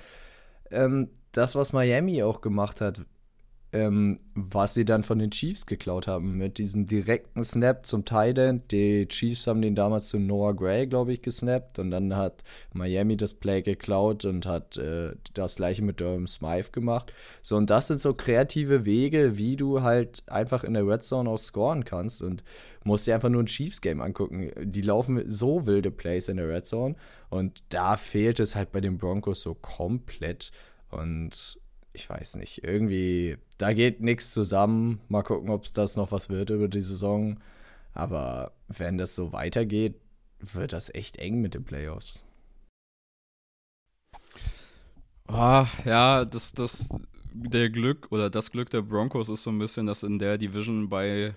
[0.69, 3.05] ähm, das, was Miami auch gemacht hat,
[3.73, 8.39] ähm, was sie dann von den Chiefs geklaut haben, mit diesem direkten Snap zum Tight.
[8.71, 13.17] Die Chiefs haben den damals zu Noah Gray, glaube ich, gesnappt und dann hat Miami
[13.17, 17.11] das Play geklaut und hat äh, das gleiche mit Durham Smythe gemacht.
[17.41, 21.29] So, und das sind so kreative Wege, wie du halt einfach in der Red Zone
[21.29, 22.43] auch scoren kannst und
[22.83, 24.51] musst dir einfach nur ein Chiefs-Game angucken.
[24.61, 26.95] Die laufen so wilde Plays in der Red Zone
[27.29, 30.51] und da fehlt es halt bei den Broncos so komplett
[30.91, 31.57] und
[31.93, 34.99] ich weiß nicht, irgendwie, da geht nichts zusammen.
[35.07, 37.39] Mal gucken, ob das noch was wird über die Saison.
[37.93, 39.95] Aber wenn das so weitergeht,
[40.39, 42.23] wird das echt eng mit den Playoffs.
[45.27, 46.89] Oh, ja, das, das,
[47.31, 50.89] der Glück oder das Glück der Broncos ist so ein bisschen, dass in der Division
[50.89, 51.35] bei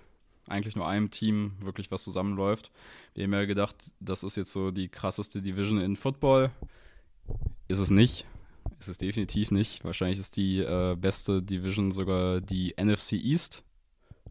[0.49, 2.71] eigentlich nur einem Team wirklich was zusammenläuft.
[3.15, 6.51] Wir haben ja gedacht, das ist jetzt so die krasseste Division in Football.
[7.69, 8.27] Ist es nicht
[8.79, 9.85] ist es definitiv nicht.
[9.85, 13.65] Wahrscheinlich ist die äh, beste Division sogar die NFC East.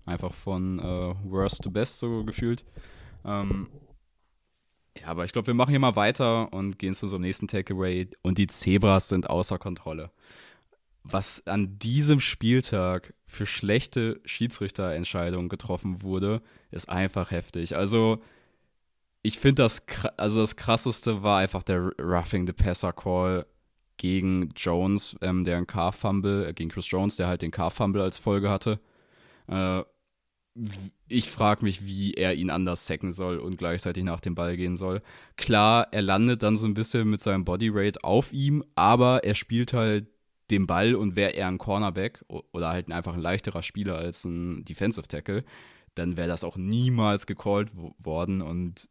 [0.05, 2.63] Einfach von äh, worst to best so gefühlt.
[3.23, 3.67] Ähm,
[4.99, 8.07] ja, aber ich glaube, wir machen hier mal weiter und gehen zu unserem nächsten Takeaway.
[8.21, 10.11] Und die Zebras sind außer Kontrolle.
[11.03, 17.75] Was an diesem Spieltag für schlechte Schiedsrichterentscheidungen getroffen wurde, ist einfach heftig.
[17.75, 18.21] Also,
[19.21, 19.85] ich finde das,
[20.17, 23.45] also das krasseste war einfach der Roughing the Passer Call
[23.97, 28.17] gegen Jones, ähm, der einen Car-Fumble, äh, gegen Chris Jones, der halt den Car-Fumble als
[28.17, 28.79] Folge hatte.
[29.47, 29.83] Äh,
[31.07, 34.77] ich frage mich, wie er ihn anders sacken soll und gleichzeitig nach dem Ball gehen
[34.77, 35.01] soll.
[35.35, 39.73] Klar, er landet dann so ein bisschen mit seinem Bodyrate auf ihm, aber er spielt
[39.73, 40.07] halt
[40.51, 44.63] den Ball und wäre er ein Cornerback oder halt einfach ein leichterer Spieler als ein
[44.63, 45.43] Defensive Tackle,
[45.95, 48.89] dann wäre das auch niemals gecallt worden und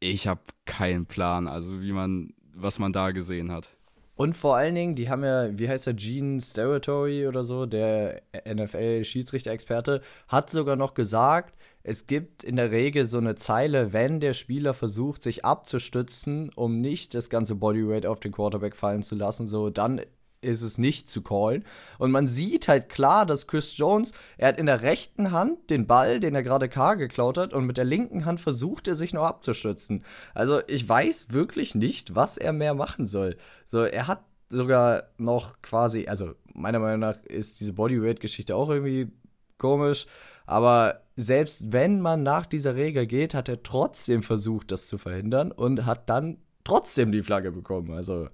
[0.00, 3.76] ich habe keinen Plan, also wie man, was man da gesehen hat.
[4.20, 8.20] Und vor allen Dingen, die haben ja, wie heißt der, Gene Steratory oder so, der
[8.46, 14.34] NFL-Schiedsrichter-Experte, hat sogar noch gesagt, es gibt in der Regel so eine Zeile, wenn der
[14.34, 19.48] Spieler versucht, sich abzustützen, um nicht das ganze Bodyweight auf den Quarterback fallen zu lassen,
[19.48, 20.02] so dann
[20.42, 21.64] ist es nicht zu callen.
[21.98, 25.86] Und man sieht halt klar, dass Chris Jones, er hat in der rechten Hand den
[25.86, 29.12] Ball, den er gerade K geklaut hat, und mit der linken Hand versucht er sich
[29.12, 30.04] noch abzustützen.
[30.34, 33.36] Also ich weiß wirklich nicht, was er mehr machen soll.
[33.66, 39.12] So, er hat sogar noch quasi, also meiner Meinung nach ist diese Bodyweight-Geschichte auch irgendwie
[39.58, 40.06] komisch,
[40.46, 45.52] aber selbst wenn man nach dieser Regel geht, hat er trotzdem versucht, das zu verhindern
[45.52, 47.92] und hat dann trotzdem die Flagge bekommen.
[47.92, 48.28] Also,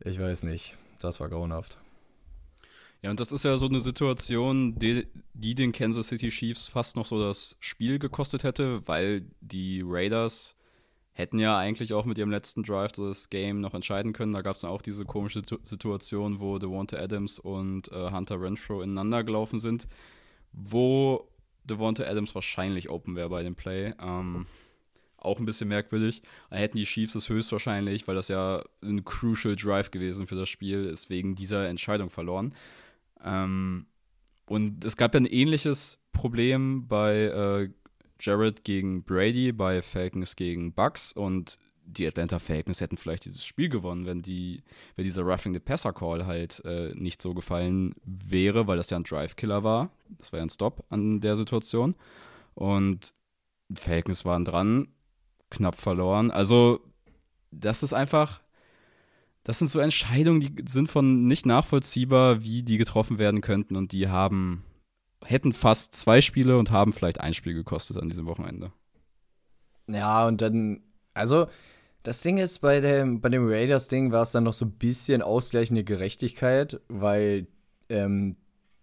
[0.00, 0.76] ich weiß nicht.
[1.00, 1.78] Das war grauenhaft.
[3.02, 6.96] Ja, und das ist ja so eine Situation, die, die den Kansas City Chiefs fast
[6.96, 10.54] noch so das Spiel gekostet hätte, weil die Raiders
[11.12, 14.32] hätten ja eigentlich auch mit ihrem letzten Drive das Game noch entscheiden können.
[14.32, 18.82] Da gab es dann auch diese komische Situation, wo Devonta Adams und äh, Hunter Renfro
[18.82, 19.88] ineinander gelaufen sind,
[20.52, 21.28] wo
[21.64, 23.94] Devonta Adams wahrscheinlich open wäre bei dem Play.
[24.00, 24.46] Ähm,
[25.20, 26.22] auch ein bisschen merkwürdig.
[26.50, 30.48] Dann hätten die Chiefs es höchstwahrscheinlich, weil das ja ein crucial Drive gewesen für das
[30.48, 32.54] Spiel ist, wegen dieser Entscheidung verloren.
[33.22, 33.86] Ähm,
[34.46, 37.70] und es gab ja ein ähnliches Problem bei äh,
[38.20, 43.68] Jared gegen Brady, bei Falcons gegen Bucks und die Atlanta Falcons hätten vielleicht dieses Spiel
[43.68, 44.62] gewonnen, wenn die,
[44.96, 48.96] wenn dieser Roughing the Passer Call halt äh, nicht so gefallen wäre, weil das ja
[48.96, 49.90] ein Drive-Killer war.
[50.18, 51.96] Das war ja ein Stop an der Situation.
[52.54, 53.14] Und
[53.74, 54.88] Falcons waren dran,
[55.50, 56.30] knapp verloren.
[56.30, 56.80] Also,
[57.50, 58.40] das ist einfach,
[59.44, 63.92] das sind so Entscheidungen, die sind von nicht nachvollziehbar, wie die getroffen werden könnten und
[63.92, 64.64] die haben,
[65.24, 68.72] hätten fast zwei Spiele und haben vielleicht ein Spiel gekostet an diesem Wochenende.
[69.88, 70.82] Ja, und dann,
[71.14, 71.48] also,
[72.02, 75.20] das Ding ist, bei dem, bei dem Raiders-Ding war es dann noch so ein bisschen
[75.20, 77.46] ausgleichende Gerechtigkeit, weil
[77.88, 78.36] ähm,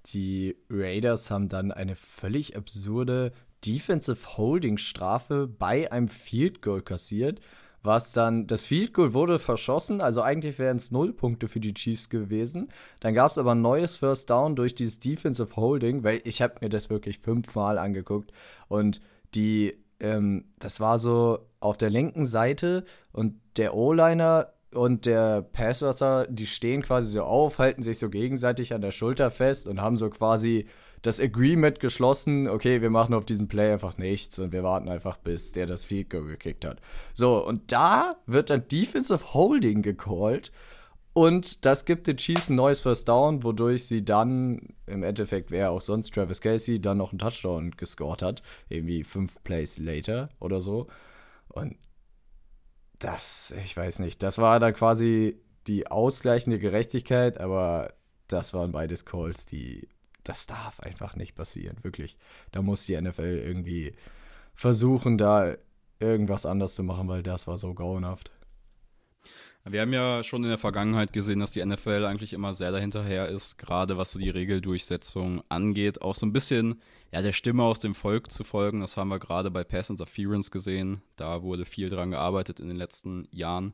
[0.08, 3.34] die Raiders haben dann eine völlig absurde
[3.66, 7.40] Defensive Holding Strafe bei einem Field Goal kassiert,
[7.84, 11.74] was dann, das Field Goal wurde verschossen, also eigentlich wären es null Punkte für die
[11.74, 12.70] Chiefs gewesen.
[13.00, 16.56] Dann gab es aber ein neues First Down durch dieses Defensive Holding, weil ich habe
[16.62, 18.32] mir das wirklich fünfmal angeguckt
[18.68, 19.02] und
[19.36, 26.28] die ähm, das war so auf der linken Seite und der O-Liner und der Passwasser,
[26.28, 29.98] die stehen quasi so auf, halten sich so gegenseitig an der Schulter fest und haben
[29.98, 30.68] so quasi
[31.02, 35.18] das Agreement geschlossen, okay, wir machen auf diesem Play einfach nichts und wir warten einfach,
[35.18, 36.82] bis der das Field Goal gekickt hat.
[37.14, 40.52] So, und da wird dann Defensive Holding gecallt
[41.18, 45.72] und das gibt den Chiefs ein neues First Down, wodurch sie dann, im Endeffekt wäre
[45.72, 48.44] auch sonst Travis Casey, dann noch einen Touchdown gescored hat.
[48.70, 50.86] Irgendwie fünf Plays later oder so.
[51.48, 51.76] Und
[53.00, 57.96] das, ich weiß nicht, das war dann quasi die ausgleichende Gerechtigkeit, aber
[58.28, 59.88] das waren beides Calls, die,
[60.28, 62.18] das darf einfach nicht passieren, wirklich.
[62.52, 63.94] Da muss die NFL irgendwie
[64.54, 65.56] versuchen, da
[66.00, 68.32] irgendwas anders zu machen, weil das war so grauenhaft.
[69.70, 73.28] Wir haben ja schon in der Vergangenheit gesehen, dass die NFL eigentlich immer sehr dahinterher
[73.28, 76.02] ist, gerade was so die Regeldurchsetzung angeht.
[76.02, 78.80] Auch so ein bisschen ja, der Stimme aus dem Volk zu folgen.
[78.80, 81.02] Das haben wir gerade bei Pass Interference gesehen.
[81.18, 83.74] Da wurde viel dran gearbeitet in den letzten Jahren.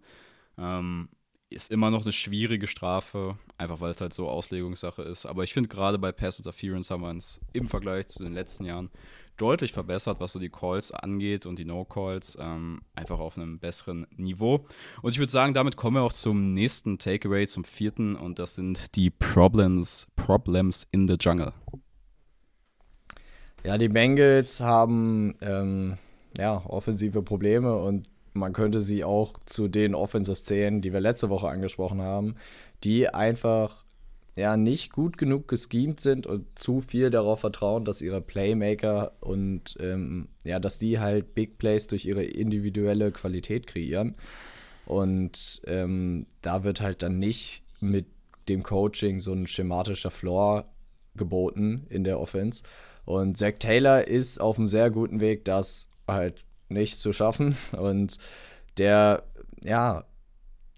[0.58, 1.10] Ähm,
[1.54, 5.26] ist immer noch eine schwierige Strafe, einfach weil es halt so Auslegungssache ist.
[5.26, 8.66] Aber ich finde gerade bei Pass Interference haben wir uns im Vergleich zu den letzten
[8.66, 8.89] Jahren
[9.38, 14.06] deutlich verbessert, was so die Calls angeht und die No-Calls, ähm, einfach auf einem besseren
[14.16, 14.66] Niveau.
[15.02, 18.56] Und ich würde sagen, damit kommen wir auch zum nächsten Takeaway, zum vierten, und das
[18.56, 21.54] sind die Problems, Problems in the Jungle.
[23.63, 25.98] Ja, die Bengals haben ähm,
[26.38, 31.30] ja, offensive Probleme und man könnte sie auch zu den Offensive zählen, die wir letzte
[31.30, 32.36] Woche angesprochen haben,
[32.84, 33.84] die einfach
[34.36, 39.76] ja nicht gut genug geschemt sind und zu viel darauf vertrauen, dass ihre Playmaker und
[39.80, 44.15] ähm, ja, dass die halt Big Plays durch ihre individuelle Qualität kreieren.
[44.86, 48.08] Und ähm, da wird halt dann nicht mit
[48.50, 50.65] dem Coaching so ein schematischer Floor
[51.15, 52.63] geboten in der Offense.
[53.06, 56.43] Und Zach Taylor ist auf einem sehr guten Weg, das halt
[56.74, 57.58] nicht zu schaffen.
[57.78, 58.18] Und
[58.78, 59.24] der,
[59.64, 60.06] ja,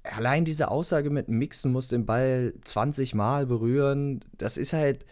[0.04, 5.06] allein diese Aussage mit Mixen muss den Ball 20 Mal berühren, das ist halt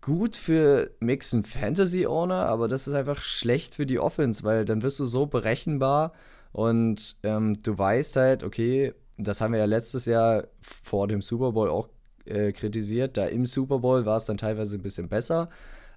[0.00, 4.82] gut für Mixen Fantasy Owner, aber das ist einfach schlecht für die Offense, weil dann
[4.82, 6.12] wirst du so berechenbar
[6.52, 11.52] und ähm, du weißt halt, okay, das haben wir ja letztes Jahr vor dem Super
[11.52, 11.88] Bowl auch
[12.26, 13.16] äh, kritisiert.
[13.16, 15.48] Da im Super Bowl war es dann teilweise ein bisschen besser,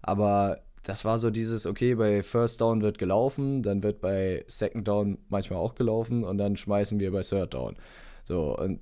[0.01, 4.87] aber das war so dieses, okay, bei First Down wird gelaufen, dann wird bei Second
[4.87, 7.75] Down manchmal auch gelaufen und dann schmeißen wir bei Third Down.
[8.23, 8.79] So, und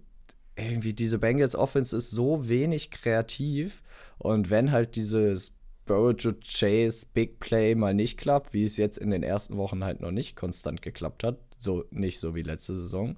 [0.56, 3.82] irgendwie diese Bengals Offense ist so wenig kreativ
[4.20, 5.56] und wenn halt dieses
[5.88, 10.00] Burrow Chase Big Play mal nicht klappt, wie es jetzt in den ersten Wochen halt
[10.00, 13.18] noch nicht konstant geklappt hat, so nicht so wie letzte Saison,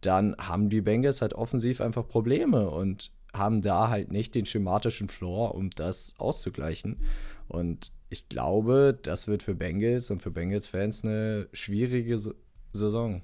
[0.00, 5.08] dann haben die Bengals halt offensiv einfach Probleme und haben da halt nicht den schematischen
[5.08, 7.00] Floor, um das auszugleichen.
[7.48, 12.18] Und ich glaube, das wird für Bengals und für Bengals-Fans eine schwierige
[12.72, 13.22] Saison.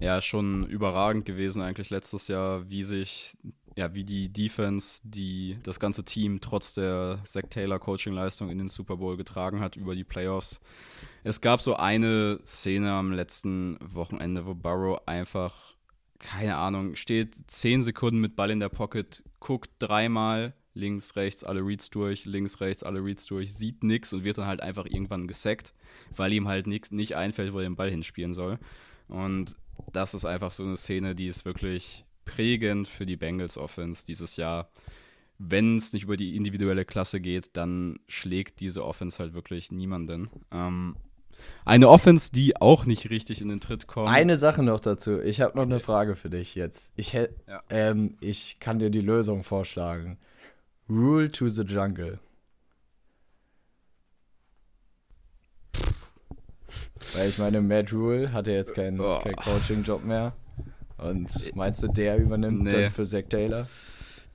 [0.00, 3.36] Ja, schon überragend gewesen eigentlich letztes Jahr, wie sich,
[3.76, 8.68] ja, wie die Defense, die das ganze Team trotz der Zach Taylor Coaching-Leistung in den
[8.68, 10.60] Super Bowl getragen hat über die Playoffs.
[11.22, 15.73] Es gab so eine Szene am letzten Wochenende, wo Burrow einfach,
[16.24, 21.60] keine Ahnung, steht zehn Sekunden mit Ball in der Pocket, guckt dreimal links, rechts alle
[21.60, 25.28] Reads durch, links, rechts alle Reads durch, sieht nichts und wird dann halt einfach irgendwann
[25.28, 25.74] gesackt,
[26.16, 28.58] weil ihm halt nix, nicht einfällt, wo er den Ball hinspielen soll.
[29.06, 29.54] Und
[29.92, 34.36] das ist einfach so eine Szene, die ist wirklich prägend für die Bengals Offense dieses
[34.36, 34.70] Jahr.
[35.38, 40.30] Wenn es nicht über die individuelle Klasse geht, dann schlägt diese Offense halt wirklich niemanden.
[40.50, 40.96] Ähm,
[41.64, 44.08] eine Offense, die auch nicht richtig in den Tritt kommt.
[44.08, 45.20] Eine Sache noch dazu.
[45.20, 46.92] Ich habe noch eine Frage für dich jetzt.
[46.96, 47.28] Ich, ja.
[47.70, 50.18] ähm, ich kann dir die Lösung vorschlagen.
[50.88, 52.18] Rule to the Jungle.
[57.14, 59.20] Weil ich meine, Matt Rule hat ja jetzt keinen, oh.
[59.20, 60.34] keinen Coaching-Job mehr.
[60.96, 62.70] Und meinst du, der übernimmt nee.
[62.70, 63.68] dann für Zach Taylor?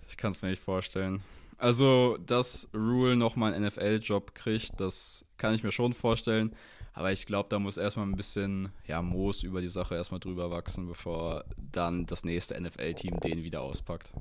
[0.07, 1.21] Ich kann es mir nicht vorstellen.
[1.57, 6.55] Also, dass Rule nochmal einen NFL-Job kriegt, das kann ich mir schon vorstellen.
[6.99, 10.51] Aber ich glaube, da muss erstmal ein bisschen ja, Moos über die Sache erstmal drüber
[10.51, 14.11] wachsen, bevor dann das nächste NFL-Team den wieder auspackt.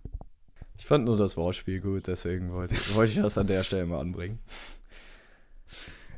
[0.79, 3.99] Ich fand nur das Wortspiel gut, deswegen wollte, wollte ich das an der Stelle mal
[3.99, 4.39] anbringen.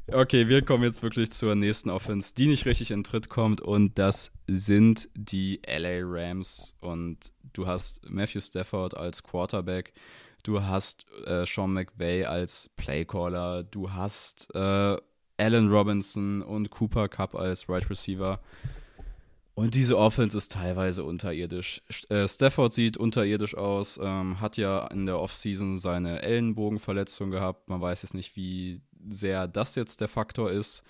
[0.06, 3.98] Okay, wir kommen jetzt wirklich zur nächsten Offense, die nicht richtig in Tritt kommt und
[3.98, 9.94] das sind die LA Rams und du hast Matthew Stafford als Quarterback,
[10.42, 14.98] du hast äh, Sean McVay als Playcaller, du hast äh,
[15.40, 18.40] Allen Robinson und Cooper Cup als Right Receiver.
[19.54, 21.82] Und diese Offense ist teilweise unterirdisch.
[22.08, 27.68] Äh, Stafford sieht unterirdisch aus, ähm, hat ja in der Offseason seine Ellenbogenverletzung gehabt.
[27.68, 30.82] Man weiß jetzt nicht, wie sehr das jetzt der Faktor ist.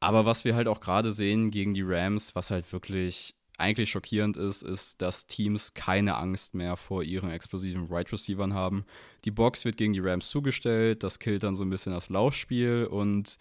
[0.00, 4.36] Aber was wir halt auch gerade sehen gegen die Rams, was halt wirklich eigentlich schockierend
[4.36, 8.84] ist, ist, dass Teams keine Angst mehr vor ihren explosiven Right Receivern haben.
[9.24, 12.88] Die Box wird gegen die Rams zugestellt, das killt dann so ein bisschen das Laufspiel
[12.90, 13.38] und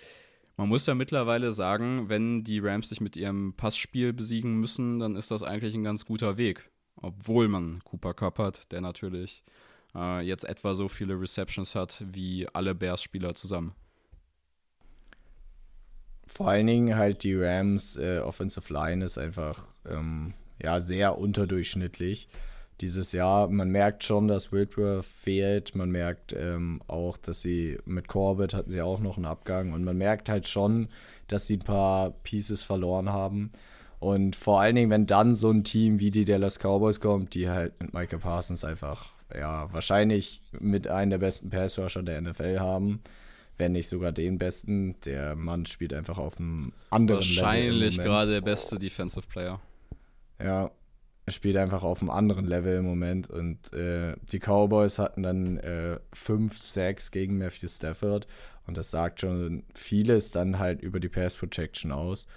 [0.61, 5.15] man muss ja mittlerweile sagen, wenn die Rams sich mit ihrem Passspiel besiegen müssen, dann
[5.15, 6.69] ist das eigentlich ein ganz guter Weg.
[6.97, 9.43] Obwohl man Cooper Cup hat, der natürlich
[9.95, 13.73] äh, jetzt etwa so viele Receptions hat wie alle Bears-Spieler zusammen.
[16.27, 22.27] Vor allen Dingen halt die Rams äh, Offensive Line ist einfach ähm, ja, sehr unterdurchschnittlich
[22.81, 23.47] dieses Jahr.
[23.47, 25.75] Man merkt schon, dass Whitworth fehlt.
[25.75, 29.73] Man merkt ähm, auch, dass sie mit Corbett hatten sie auch noch einen Abgang.
[29.73, 30.89] Und man merkt halt schon,
[31.27, 33.51] dass sie ein paar Pieces verloren haben.
[33.99, 37.49] Und vor allen Dingen, wenn dann so ein Team wie die Dallas Cowboys kommt, die
[37.49, 43.01] halt mit Michael Parsons einfach, ja, wahrscheinlich mit einem der besten Pass-Rusher der NFL haben,
[43.57, 44.99] wenn nicht sogar den besten.
[45.05, 47.81] Der Mann spielt einfach auf einem anderen Wahrscheinlich Level.
[47.81, 49.61] Wahrscheinlich gerade der beste Defensive Player.
[50.43, 50.71] Ja,
[51.31, 53.29] er spielt einfach auf einem anderen Level im Moment.
[53.29, 58.27] Und äh, die Cowboys hatten dann äh, fünf Sacks gegen Matthew Stafford.
[58.67, 62.27] Und das sagt schon vieles dann halt über die Pass Protection aus.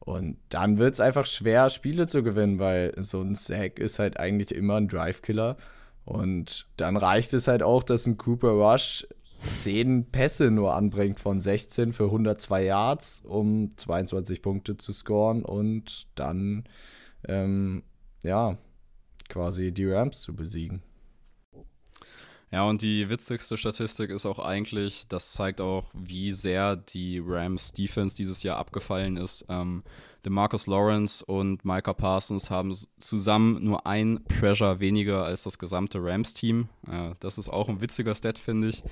[0.00, 4.18] Und dann wird es einfach schwer, Spiele zu gewinnen, weil so ein Sack ist halt
[4.18, 5.58] eigentlich immer ein Drive-Killer.
[6.06, 9.06] Und dann reicht es halt auch, dass ein Cooper Rush
[9.42, 16.06] zehn Pässe nur anbringt von 16 für 102 Yards, um 22 Punkte zu scoren und
[16.14, 16.64] dann
[17.28, 17.82] ähm,
[18.24, 18.56] ja,
[19.28, 20.82] quasi die Rams zu besiegen.
[22.50, 27.72] Ja, und die witzigste Statistik ist auch eigentlich, das zeigt auch, wie sehr die Rams
[27.72, 29.44] Defense dieses Jahr abgefallen ist.
[29.50, 29.82] Ähm,
[30.28, 36.68] Marcus Lawrence und Micah Parsons haben zusammen nur ein Pressure weniger als das gesamte Rams-Team.
[36.86, 38.82] Äh, das ist auch ein witziger Stat, finde ich,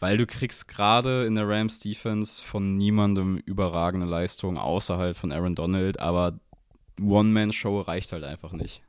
[0.00, 5.54] weil du kriegst gerade in der Rams Defense von niemandem überragende Leistung außerhalb von Aaron
[5.54, 6.38] Donald, aber
[7.00, 8.82] One-Man-Show reicht halt einfach nicht.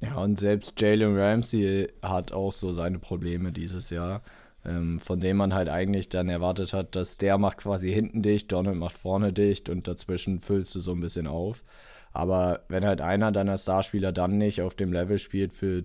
[0.00, 4.22] Ja, und selbst Jalen Ramsey hat auch so seine Probleme dieses Jahr,
[4.64, 8.52] ähm, von dem man halt eigentlich dann erwartet hat, dass der macht quasi hinten dicht,
[8.52, 11.64] Donald macht vorne dicht und dazwischen füllst du so ein bisschen auf.
[12.12, 15.84] Aber wenn halt einer deiner Starspieler dann nicht auf dem Level spielt für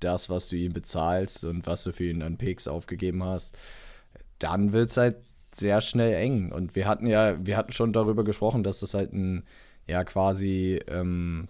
[0.00, 3.56] das, was du ihm bezahlst und was du für ihn an Picks aufgegeben hast,
[4.38, 5.16] dann wird es halt
[5.52, 6.52] sehr schnell eng.
[6.52, 9.44] Und wir hatten ja, wir hatten schon darüber gesprochen, dass das halt ein
[9.88, 11.48] ja quasi ähm,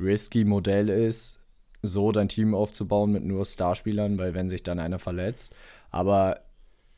[0.00, 1.38] risky Modell ist,
[1.82, 5.54] so dein Team aufzubauen mit nur Starspielern, weil wenn sich dann einer verletzt.
[5.90, 6.40] Aber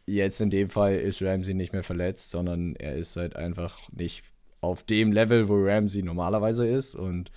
[0.06, 4.24] jetzt in dem Fall ist Ramsey nicht mehr verletzt, sondern er ist halt einfach nicht
[4.60, 6.94] auf dem Level, wo Ramsey normalerweise ist.
[6.94, 7.30] Und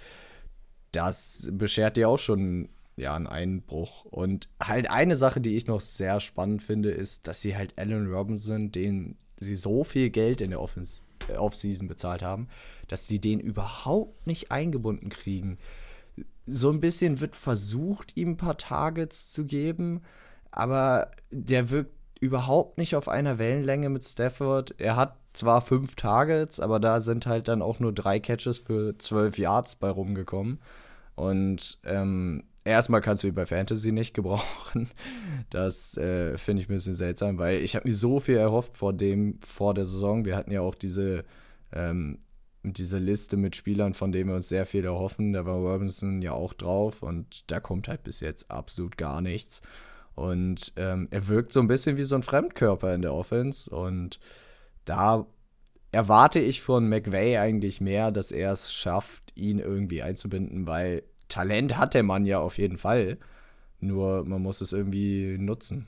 [0.91, 4.05] das beschert dir auch schon ja, einen Einbruch.
[4.05, 8.11] Und halt eine Sache, die ich noch sehr spannend finde, ist, dass sie halt Allen
[8.11, 12.47] Robinson, den sie so viel Geld in der Offseason bezahlt haben,
[12.93, 15.57] dass sie den überhaupt nicht eingebunden kriegen.
[16.45, 20.03] So ein bisschen wird versucht, ihm ein paar Targets zu geben,
[20.51, 24.75] aber der wirkt überhaupt nicht auf einer Wellenlänge mit Stafford.
[24.77, 28.95] Er hat zwar fünf Targets, aber da sind halt dann auch nur drei Catches für
[28.99, 30.59] zwölf Yards bei rumgekommen.
[31.15, 34.91] Und ähm, erstmal kannst du ihn bei Fantasy nicht gebrauchen.
[35.49, 38.93] Das äh, finde ich ein bisschen seltsam, weil ich habe mir so viel erhofft vor
[38.93, 40.25] dem, vor der Saison.
[40.25, 41.23] Wir hatten ja auch diese,
[41.71, 42.19] ähm,
[42.64, 45.34] diese Liste mit Spielern, von denen wir uns sehr viel erhoffen.
[45.34, 49.61] Da war Robinson ja auch drauf und da kommt halt bis jetzt absolut gar nichts.
[50.16, 53.70] Und ähm, er wirkt so ein bisschen wie so ein Fremdkörper in der Offense.
[53.70, 54.20] Und
[54.86, 55.26] da
[55.91, 61.78] erwarte ich von McVay eigentlich mehr, dass er es schafft, ihn irgendwie einzubinden, weil Talent
[61.78, 63.18] hat der Mann ja auf jeden Fall.
[63.80, 65.88] Nur man muss es irgendwie nutzen.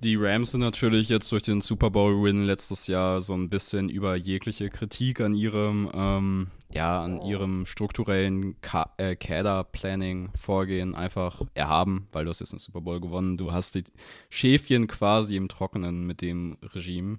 [0.00, 4.16] Die Rams sind natürlich jetzt durch den Super Bowl-Win letztes Jahr so ein bisschen über
[4.16, 8.56] jegliche Kritik an ihrem, ähm, ja, an ihrem strukturellen
[8.98, 13.38] äh, Kader-Planning-Vorgehen einfach erhaben, weil du hast jetzt einen Super Bowl gewonnen.
[13.38, 13.84] Du hast die
[14.28, 17.18] Schäfchen quasi im Trockenen mit dem Regime.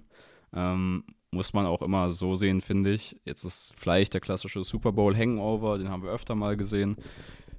[0.54, 3.20] Ähm, muss man auch immer so sehen, finde ich.
[3.24, 6.96] Jetzt ist vielleicht der klassische Super Bowl-Hangover, den haben wir öfter mal gesehen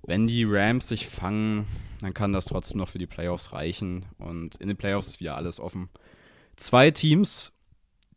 [0.03, 1.65] wenn die Rams sich fangen,
[2.01, 4.05] dann kann das trotzdem noch für die Playoffs reichen.
[4.17, 5.89] Und in den Playoffs ist wieder alles offen.
[6.55, 7.51] Zwei Teams,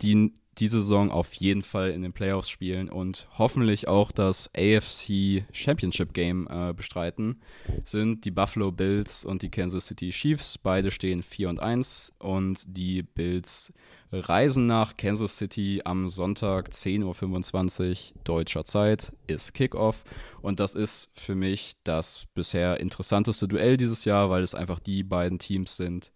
[0.01, 5.45] die diese Saison auf jeden Fall in den Playoffs spielen und hoffentlich auch das AFC
[5.53, 7.41] Championship Game äh, bestreiten,
[7.85, 10.59] sind die Buffalo Bills und die Kansas City Chiefs.
[10.59, 13.73] Beide stehen 4 und 1 und die Bills
[14.13, 20.05] reisen nach Kansas City am Sonntag 10.25 Uhr deutscher Zeit, ist Kickoff.
[20.43, 25.03] Und das ist für mich das bisher interessanteste Duell dieses Jahr, weil es einfach die
[25.03, 26.13] beiden Teams sind,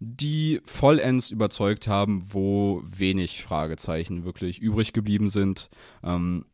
[0.00, 5.68] die vollends überzeugt haben, wo wenig Fragezeichen wirklich übrig geblieben sind.
[6.02, 6.46] Ähm,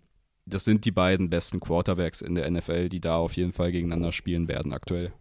[0.44, 4.12] das sind die beiden besten Quarterbacks in der NFL, die da auf jeden Fall gegeneinander
[4.12, 5.12] spielen werden aktuell.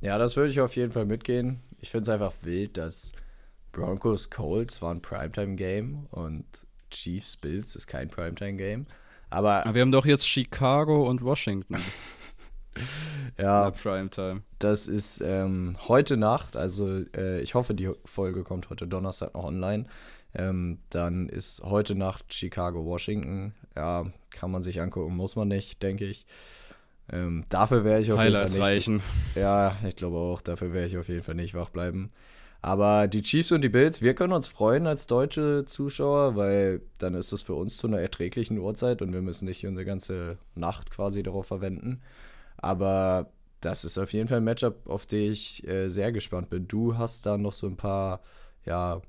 [0.00, 1.60] Ja, das würde ich auf jeden Fall mitgehen.
[1.78, 3.12] Ich finde es einfach wild, dass
[3.72, 6.44] Broncos Colts war ein Primetime-Game und
[6.90, 8.86] Chiefs Bills ist kein Primetime-Game.
[9.30, 11.78] Aber, Aber wir haben doch jetzt Chicago und Washington.
[13.38, 14.42] ja, Primetime.
[14.58, 19.44] Das ist ähm, heute Nacht, also äh, ich hoffe, die Folge kommt heute Donnerstag noch
[19.44, 19.86] online.
[20.34, 23.54] Ähm, dann ist heute Nacht Chicago, Washington.
[23.74, 26.26] Ja, kann man sich angucken, muss man nicht, denke ich.
[27.10, 28.88] Ähm, dafür wäre ich auf Highlights jeden Fall nicht.
[28.88, 29.02] reichen.
[29.34, 32.12] Ja, ich glaube auch, dafür werde ich auf jeden Fall nicht wach bleiben.
[32.62, 37.14] Aber die Chiefs und die Bills, wir können uns freuen als deutsche Zuschauer, weil dann
[37.14, 40.92] ist es für uns zu einer erträglichen Uhrzeit und wir müssen nicht unsere ganze Nacht
[40.92, 42.00] quasi darauf verwenden.
[42.56, 46.68] Aber das ist auf jeden Fall ein Matchup, auf das ich äh, sehr gespannt bin.
[46.68, 48.20] Du hast da noch so ein paar,
[48.64, 49.02] ja,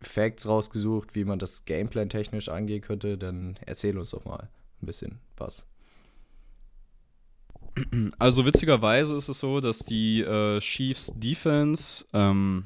[0.00, 3.18] Facts rausgesucht, wie man das Gameplan technisch angehen könnte.
[3.18, 4.48] Dann erzähl uns doch mal
[4.80, 5.66] ein bisschen was.
[8.20, 12.64] Also witzigerweise ist es so, dass die äh, Chiefs Defense ähm,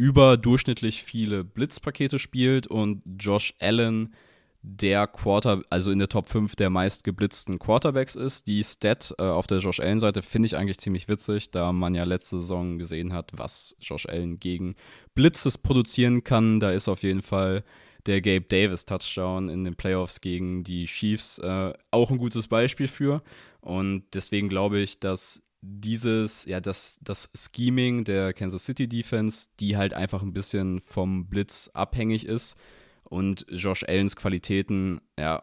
[0.00, 4.14] überdurchschnittlich viele Blitzpakete spielt und Josh Allen
[4.62, 8.46] der Quarter, also in der Top 5 der meist geblitzten Quarterbacks ist.
[8.46, 12.04] Die Stat äh, auf der Josh Allen-Seite finde ich eigentlich ziemlich witzig, da man ja
[12.04, 14.74] letzte Saison gesehen hat, was Josh Allen gegen
[15.14, 16.60] Blitzes produzieren kann.
[16.60, 17.62] Da ist auf jeden Fall
[18.06, 22.88] der Gabe Davis Touchdown in den Playoffs gegen die Chiefs äh, auch ein gutes Beispiel
[22.88, 23.22] für.
[23.60, 29.76] Und deswegen glaube ich, dass dieses, ja, das, das Scheming der Kansas City Defense, die
[29.76, 32.56] halt einfach ein bisschen vom Blitz abhängig ist,
[33.04, 35.42] und Josh Allens Qualitäten, ja,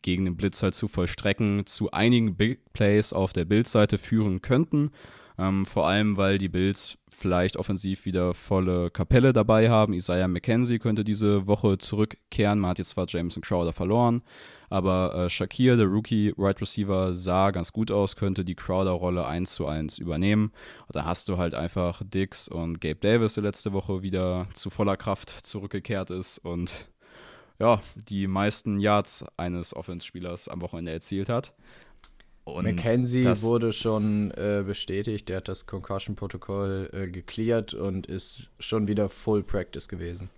[0.00, 4.90] gegen den Blitz halt zu vollstrecken, zu einigen Big Plays auf der Bills-Seite führen könnten.
[5.38, 9.92] Ähm, vor allem, weil die Bills vielleicht offensiv wieder volle Kapelle dabei haben.
[9.92, 12.58] Isaiah McKenzie könnte diese Woche zurückkehren.
[12.58, 14.22] Man hat jetzt zwar Jameson Crowder verloren,
[14.70, 19.54] aber äh, Shakir, der Rookie Right Receiver, sah ganz gut aus, könnte die Crowder-Rolle 1
[19.54, 20.52] zu 1 übernehmen.
[20.86, 24.70] Und da hast du halt einfach Dix und Gabe Davis, der letzte Woche wieder zu
[24.70, 26.88] voller Kraft zurückgekehrt ist und
[27.58, 31.52] ja, die meisten Yards eines Offense-Spielers am Wochenende erzielt hat.
[32.44, 38.88] Und McKenzie wurde schon äh, bestätigt, der hat das Concussion-Protokoll äh, geklärt und ist schon
[38.88, 40.28] wieder Full Practice gewesen.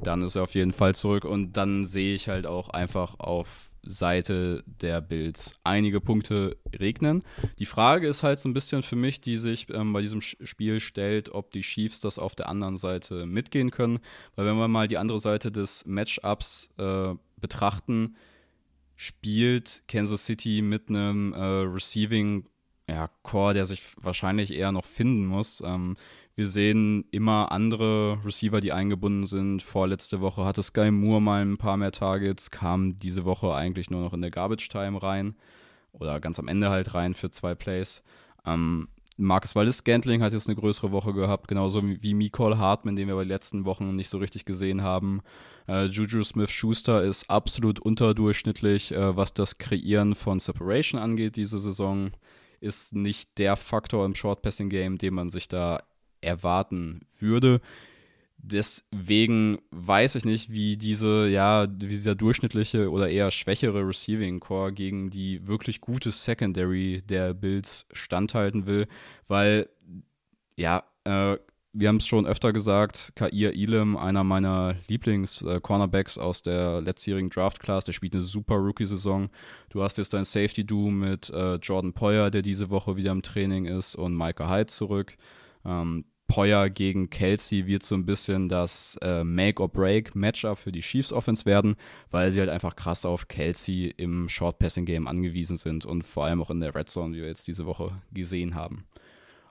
[0.00, 3.72] Dann ist er auf jeden Fall zurück und dann sehe ich halt auch einfach auf
[3.82, 7.24] Seite der Bills einige Punkte regnen.
[7.58, 10.78] Die Frage ist halt so ein bisschen für mich, die sich ähm, bei diesem Spiel
[10.78, 13.98] stellt, ob die Chiefs das auf der anderen Seite mitgehen können.
[14.36, 18.16] Weil wenn wir mal die andere Seite des Matchups äh, betrachten,
[19.00, 22.48] spielt Kansas City mit einem äh, Receiving
[22.90, 25.62] ja, Core, der sich wahrscheinlich eher noch finden muss.
[25.64, 25.96] Ähm,
[26.34, 29.62] wir sehen immer andere Receiver, die eingebunden sind.
[29.62, 34.02] Vorletzte Woche hatte Sky Moore mal ein paar mehr Targets, kam diese Woche eigentlich nur
[34.02, 35.36] noch in der Garbage Time rein
[35.92, 38.02] oder ganz am Ende halt rein für zwei Plays.
[38.44, 38.88] Ähm,
[39.20, 43.16] Marcus Wallis Scantling hat jetzt eine größere Woche gehabt, genauso wie Nicole Hartman, den wir
[43.16, 45.22] bei den letzten Wochen nicht so richtig gesehen haben.
[45.66, 52.12] Äh, Juju Smith-Schuster ist absolut unterdurchschnittlich, äh, was das Kreieren von Separation angeht diese Saison.
[52.60, 55.82] Ist nicht der Faktor im Short-Passing-Game, den man sich da
[56.20, 57.60] erwarten würde.
[58.40, 64.72] Deswegen weiß ich nicht, wie diese, ja, wie dieser durchschnittliche oder eher schwächere Receiving Core
[64.72, 68.86] gegen die wirklich gute Secondary der Bills standhalten will,
[69.26, 69.68] weil,
[70.56, 71.36] ja, äh,
[71.72, 77.30] wir haben es schon öfter gesagt, Kair Elam, einer meiner Lieblings-Cornerbacks äh, aus der letztjährigen
[77.30, 79.28] Draft-Class, der spielt eine super Rookie-Saison.
[79.68, 83.66] Du hast jetzt dein Safety-Do mit äh, Jordan Poyer, der diese Woche wieder im Training
[83.66, 85.16] ist, und Micah Hyde zurück.
[85.64, 91.46] Ähm, Poyer gegen Kelsey wird so ein bisschen das äh, Make-or-Break-Matchup für die Chiefs Offense
[91.46, 91.74] werden,
[92.10, 96.50] weil sie halt einfach krass auf Kelsey im Short-Passing-Game angewiesen sind und vor allem auch
[96.50, 98.86] in der Red Zone, wie wir jetzt diese Woche gesehen haben.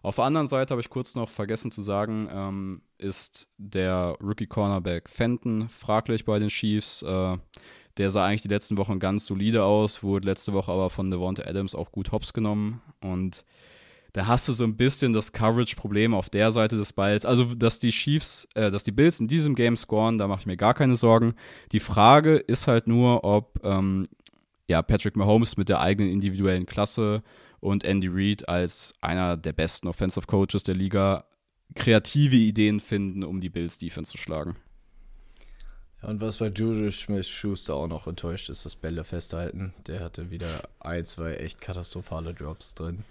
[0.04, 5.10] Auf der anderen Seite habe ich kurz noch vergessen zu sagen, ähm, ist der Rookie-Cornerback
[5.10, 7.02] Fenton fraglich bei den Chiefs.
[7.02, 7.38] Äh,
[7.98, 11.44] der sah eigentlich die letzten Wochen ganz solide aus, wurde letzte Woche aber von Devonta
[11.44, 13.44] Adams auch gut hops genommen und
[14.18, 17.24] da hast du so ein bisschen das Coverage-Problem auf der Seite des Balls.
[17.24, 20.46] Also, dass die Chiefs, äh, dass die Bills in diesem Game scoren, da mache ich
[20.48, 21.36] mir gar keine Sorgen.
[21.72, 24.08] Die Frage ist halt nur, ob ähm,
[24.68, 27.22] ja, Patrick Mahomes mit der eigenen individuellen Klasse
[27.60, 31.26] und Andy Reid als einer der besten Offensive Coaches der Liga
[31.76, 34.56] kreative Ideen finden, um die Bills Defense zu schlagen.
[36.02, 39.76] Und was bei Juju Smith-Schuster auch noch enttäuscht ist, das Bälle festhalten.
[39.86, 43.04] Der hatte wieder ein, zwei echt katastrophale Drops drin.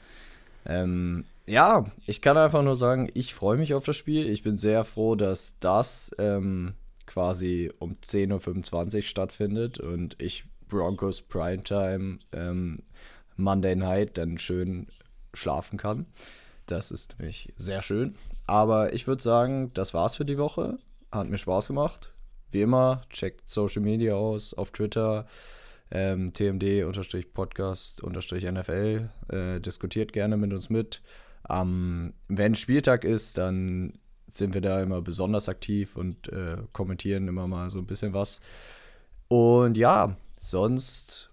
[0.67, 4.29] Ähm, ja, ich kann einfach nur sagen, ich freue mich auf das Spiel.
[4.29, 6.75] Ich bin sehr froh, dass das ähm,
[7.07, 12.81] quasi um 10.25 Uhr stattfindet und ich Broncos Primetime ähm,
[13.37, 14.89] Monday Night dann schön
[15.35, 16.07] schlafen kann.
[16.67, 18.17] Das ist nämlich sehr schön.
[18.47, 20.79] Aber ich würde sagen, das war's für die Woche.
[21.12, 22.12] Hat mir Spaß gemacht.
[22.51, 25.27] Wie immer, checkt Social Media aus auf Twitter,
[25.91, 29.09] ähm, TMD-Podcast-NFL.
[29.28, 31.03] Äh, diskutiert gerne mit uns mit.
[31.49, 33.95] Ähm, wenn Spieltag ist, dann
[34.28, 38.41] sind wir da immer besonders aktiv und äh, kommentieren immer mal so ein bisschen was.
[39.28, 41.30] Und ja, sonst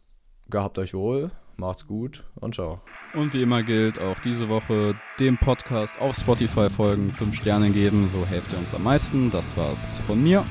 [0.50, 2.82] gehabt euch wohl, macht's gut und ciao.
[3.14, 8.08] Und wie immer gilt auch diese Woche dem Podcast auf Spotify folgen, 5 Sterne geben,
[8.08, 9.32] so helft ihr uns am meisten.
[9.32, 10.46] Das war's von mir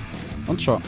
[0.46, 0.80] und ciao.